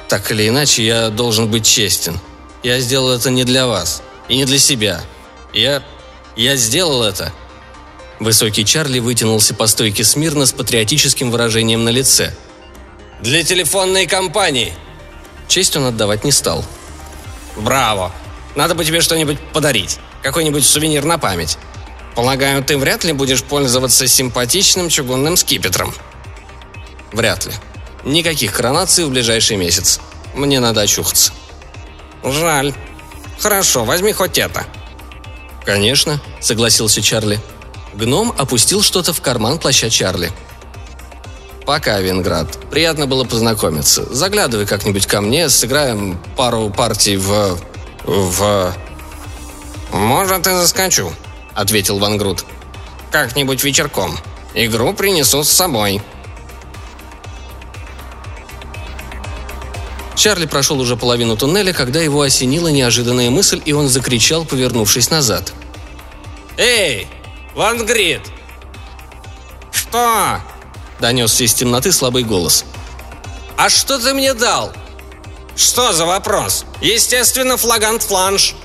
Так 0.07 0.31
или 0.31 0.47
иначе, 0.47 0.85
я 0.85 1.09
должен 1.09 1.49
быть 1.49 1.65
честен. 1.65 2.19
Я 2.63 2.79
сделал 2.79 3.11
это 3.11 3.29
не 3.29 3.43
для 3.43 3.67
вас. 3.67 4.01
И 4.27 4.35
не 4.35 4.45
для 4.45 4.59
себя. 4.59 5.01
Я... 5.53 5.83
я 6.35 6.55
сделал 6.55 7.03
это. 7.03 7.31
Высокий 8.21 8.63
Чарли 8.63 8.99
вытянулся 8.99 9.55
по 9.55 9.65
стойке 9.65 10.03
смирно 10.03 10.45
с 10.45 10.51
патриотическим 10.51 11.31
выражением 11.31 11.83
на 11.83 11.89
лице. 11.89 12.35
«Для 13.19 13.43
телефонной 13.43 14.05
компании!» 14.05 14.75
Честь 15.47 15.75
он 15.75 15.85
отдавать 15.85 16.23
не 16.23 16.31
стал. 16.31 16.63
«Браво! 17.57 18.11
Надо 18.53 18.75
бы 18.75 18.85
тебе 18.85 19.01
что-нибудь 19.01 19.39
подарить. 19.53 19.97
Какой-нибудь 20.21 20.63
сувенир 20.63 21.03
на 21.03 21.17
память. 21.17 21.57
Полагаю, 22.13 22.63
ты 22.63 22.77
вряд 22.77 23.03
ли 23.03 23.11
будешь 23.11 23.41
пользоваться 23.41 24.07
симпатичным 24.07 24.89
чугунным 24.89 25.35
скипетром». 25.35 25.91
Вряд 27.13 27.47
ли. 27.47 27.53
Никаких 28.03 28.53
коронаций 28.53 29.03
в 29.03 29.09
ближайший 29.09 29.57
месяц. 29.57 29.99
Мне 30.35 30.59
надо 30.59 30.81
очухаться. 30.81 31.33
Жаль. 32.23 32.75
Хорошо, 33.39 33.83
возьми 33.83 34.13
хоть 34.13 34.37
это. 34.37 34.67
Конечно, 35.65 36.21
согласился 36.39 37.01
Чарли. 37.01 37.39
Гном 37.93 38.33
опустил 38.37 38.81
что-то 38.81 39.13
в 39.13 39.21
карман 39.21 39.59
плаща 39.59 39.89
Чарли. 39.89 40.31
Пока, 41.65 41.99
Винград. 41.99 42.57
Приятно 42.69 43.05
было 43.05 43.23
познакомиться. 43.23 44.05
Заглядывай 44.13 44.65
как-нибудь 44.65 45.05
ко 45.05 45.21
мне, 45.21 45.49
сыграем 45.49 46.19
пару 46.35 46.69
партий 46.69 47.17
в... 47.17 47.57
в... 48.03 48.73
«Может, 49.91 50.47
и 50.47 50.51
заскочу»,— 50.51 51.11
ответил 51.53 51.99
Ван 51.99 52.17
Грут. 52.17 52.45
«Как-нибудь 53.11 53.63
вечерком. 53.63 54.17
Игру 54.53 54.93
принесу 54.93 55.43
с 55.43 55.49
собой». 55.49 56.01
Чарли 60.15 60.45
прошел 60.45 60.79
уже 60.79 60.95
половину 60.95 61.35
туннеля, 61.35 61.73
когда 61.73 61.99
его 61.99 62.21
осенила 62.21 62.67
неожиданная 62.67 63.29
мысль, 63.29 63.61
и 63.65 63.73
он 63.73 63.89
закричал, 63.89 64.45
повернувшись 64.45 65.09
назад. 65.09 65.51
«Эй, 66.57 67.07
Ван 67.55 67.85
Грид!» 67.85 68.21
«Что?»– 69.71 70.41
донесся 70.99 71.43
из 71.43 71.53
темноты 71.53 71.91
слабый 71.91 72.23
голос. 72.23 72.65
«А 73.57 73.69
что 73.69 73.99
ты 73.99 74.13
мне 74.13 74.33
дал?» 74.33 74.71
«Что 75.55 75.93
за 75.93 76.05
вопрос? 76.05 76.65
Естественно, 76.81 77.57
флагант-фланш!» 77.57 78.55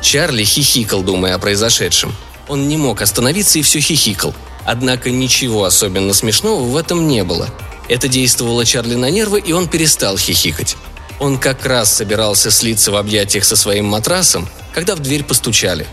Чарли 0.00 0.44
хихикал, 0.44 1.02
думая 1.02 1.34
о 1.34 1.38
произошедшем. 1.38 2.14
Он 2.48 2.68
не 2.68 2.76
мог 2.76 3.02
остановиться 3.02 3.58
и 3.58 3.62
все 3.62 3.80
хихикал– 3.80 4.34
Однако 4.66 5.10
ничего 5.10 5.64
особенно 5.64 6.12
смешного 6.12 6.62
в 6.64 6.76
этом 6.76 7.06
не 7.06 7.22
было. 7.22 7.48
Это 7.88 8.08
действовало 8.08 8.66
Чарли 8.66 8.96
на 8.96 9.10
нервы, 9.10 9.38
и 9.38 9.52
он 9.52 9.68
перестал 9.68 10.18
хихикать. 10.18 10.76
Он 11.20 11.38
как 11.38 11.64
раз 11.64 11.94
собирался 11.94 12.50
слиться 12.50 12.90
в 12.90 12.96
объятиях 12.96 13.44
со 13.44 13.54
своим 13.54 13.86
матрасом, 13.86 14.48
когда 14.76 14.94
в 14.94 15.00
дверь 15.00 15.24
постучали. 15.24 15.88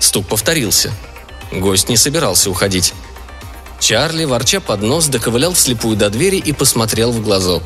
Стук 0.00 0.26
повторился. 0.26 0.90
Гость 1.52 1.88
не 1.88 1.96
собирался 1.96 2.50
уходить. 2.50 2.92
Чарли, 3.78 4.24
ворча 4.24 4.58
под 4.58 4.82
нос, 4.82 5.06
доковылял 5.06 5.52
вслепую 5.52 5.96
до 5.96 6.10
двери 6.10 6.38
и 6.38 6.50
посмотрел 6.50 7.12
в 7.12 7.22
глазок. 7.22 7.62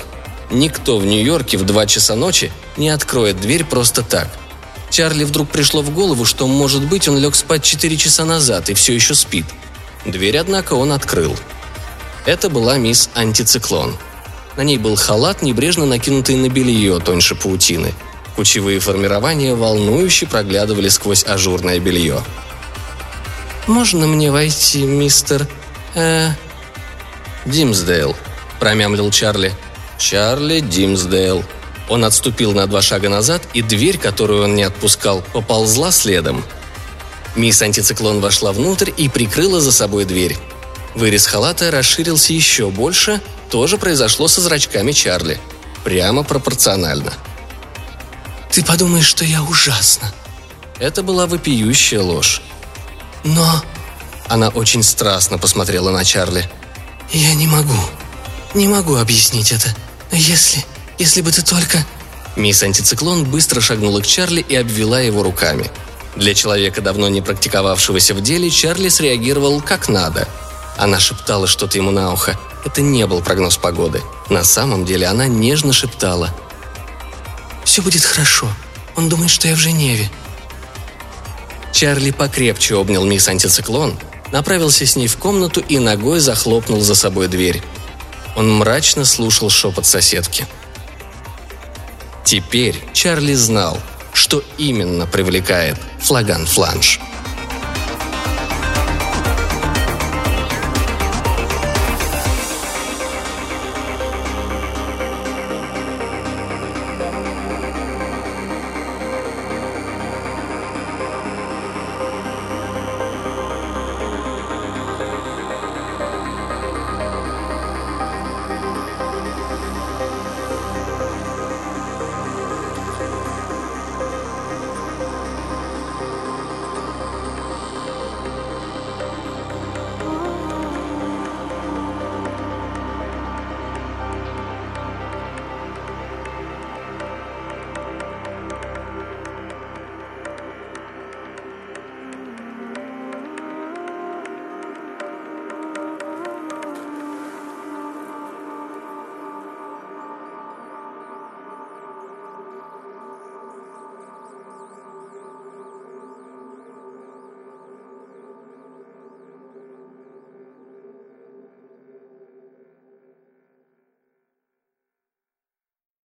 Никто 0.51 0.99
в 0.99 1.07
Нью-Йорке 1.07 1.57
в 1.57 1.65
два 1.65 1.87
часа 1.87 2.15
ночи 2.15 2.53
не 2.77 2.91
откроет 2.91 3.41
дверь 3.41 3.65
просто 3.65 4.03
так. 4.03 4.29
Чарли 4.91 5.25
вдруг 5.25 5.49
пришло 5.49 5.81
в 5.81 5.89
голову, 5.95 6.27
что, 6.27 6.47
может 6.47 6.83
быть, 6.83 7.09
он 7.09 7.17
лег 7.17 7.35
спать 7.35 7.65
четыре 7.65 7.97
часа 7.97 8.27
назад 8.27 8.69
и 8.69 8.75
все 8.75 8.93
еще 8.95 9.15
спит– 9.15 9.47
Дверь, 10.05 10.39
однако, 10.39 10.75
он 10.75 10.93
открыл. 10.93 11.37
Это 12.27 12.51
была 12.51 12.77
мисс 12.77 13.09
Антициклон. 13.15 13.97
На 14.57 14.63
ней 14.63 14.79
был 14.79 14.97
халат, 14.97 15.43
небрежно 15.43 15.87
накинутый 15.87 16.37
на 16.37 16.49
белье 16.49 16.99
тоньше 16.99 17.35
паутины. 17.35 17.95
Кучевые 18.37 18.81
формирования 18.81 19.55
волнующе 19.55 20.27
проглядывали 20.27 20.89
сквозь 20.89 21.25
ажурное 21.25 21.79
белье. 21.79 22.23
«Можно 23.67 24.07
мне 24.07 24.31
войти, 24.31 24.85
мистер... 24.85 25.47
э...» 25.95 26.31
«Димсдейл»,— 27.45 28.17
промямлил 28.61 29.11
Чарли. 29.11 29.53
«Чарли 29.99 30.61
Димсдейл». 30.61 31.45
Он 31.89 32.05
отступил 32.05 32.53
на 32.53 32.67
два 32.67 32.81
шага 32.81 33.09
назад, 33.09 33.43
и 33.53 33.61
дверь, 33.61 33.99
которую 33.99 34.45
он 34.45 34.55
не 34.55 34.63
отпускал, 34.63 35.23
поползла 35.33 35.91
следом. 35.91 36.45
Мисс 37.35 37.61
Антициклон 37.63 38.21
вошла 38.21 38.53
внутрь 38.53 38.91
и 38.97 39.09
прикрыла 39.09 39.61
за 39.61 39.73
собой 39.73 40.05
дверь. 40.05 40.37
Вырез 40.95 41.27
халата 41.27 41.71
расширился 41.71 42.33
еще 42.33 42.71
больше, 42.71 43.21
тоже 43.51 43.79
произошло 43.79 44.29
со 44.29 44.41
зрачками 44.41 44.93
Чарли. 44.93 45.39
Прямо 45.85 46.23
пропорционально. 46.23 47.13
«Ты 48.53 48.63
подумаешь, 48.63 49.07
что 49.07 49.25
я 49.25 49.43
ужасна». 49.43 50.13
Это 50.79 51.03
была 51.03 51.27
вопиющая 51.27 52.01
ложь. 52.01 52.43
«Но 53.25 53.63
Она 54.29 54.49
очень 54.49 54.83
страстно 54.83 55.39
посмотрела 55.39 55.91
на 55.91 56.05
Чарли. 56.05 56.49
«Я 57.13 57.35
не 57.35 57.47
могу. 57.47 57.77
Не 58.55 58.69
могу 58.69 58.97
объяснить 58.97 59.53
это. 59.53 59.69
Если... 60.13 60.65
Если 60.99 61.23
бы 61.23 61.33
ты 61.33 61.43
только...» 61.43 61.85
Мисс 62.37 62.63
Антициклон 62.63 63.25
быстро 63.25 63.61
шагнула 63.61 64.01
к 64.01 64.07
Чарли 64.07 64.41
и 64.41 64.55
обвела 64.55 65.01
его 65.01 65.23
руками. 65.23 65.71
Для 66.17 66.35
человека, 66.35 66.81
давно 66.81 67.09
не 67.09 67.21
практиковавшегося 67.21 68.15
в 68.15 68.21
деле, 68.21 68.51
Чарли 68.51 68.89
среагировал 68.89 69.61
как 69.61 69.89
надо. 69.89 70.29
Она 70.77 71.01
шептала 71.01 71.47
что-то 71.47 71.79
ему 71.79 71.91
на 71.91 72.13
ухо. 72.13 72.39
Это 72.65 72.81
не 72.81 73.07
был 73.07 73.23
прогноз 73.23 73.57
погоды. 73.57 74.03
На 74.29 74.45
самом 74.45 74.85
деле 74.85 75.07
она 75.07 75.27
нежно 75.27 75.73
шептала. 75.73 76.35
«Все 77.73 77.81
будет 77.81 78.05
хорошо. 78.05 78.53
Он 78.97 79.09
думает, 79.09 79.31
что 79.31 79.49
я 79.49 79.55
в 79.55 79.59
Женеве». 79.59 80.11
Чарли 81.73 82.11
покрепче 82.11 82.75
обнял 82.75 83.03
мисс 83.03 83.29
Антициклон, 83.29 83.99
направился 84.31 84.85
с 84.85 84.95
ней 84.95 85.07
в 85.07 85.17
комнату 85.17 85.65
и 85.67 85.79
ногой 85.79 86.21
захлопнул 86.21 86.83
за 86.83 86.95
собой 86.95 87.29
дверь. 87.29 87.63
Он 88.37 88.53
мрачно 88.53 89.07
слушал 89.07 89.49
шепот 89.49 89.87
соседки. 89.87 90.47
Теперь 92.27 92.79
Чарли 92.93 93.33
знал, 93.33 93.81
что 94.13 94.45
именно 94.59 95.07
привлекает 95.07 95.79
флаган-фланж– 95.99 97.01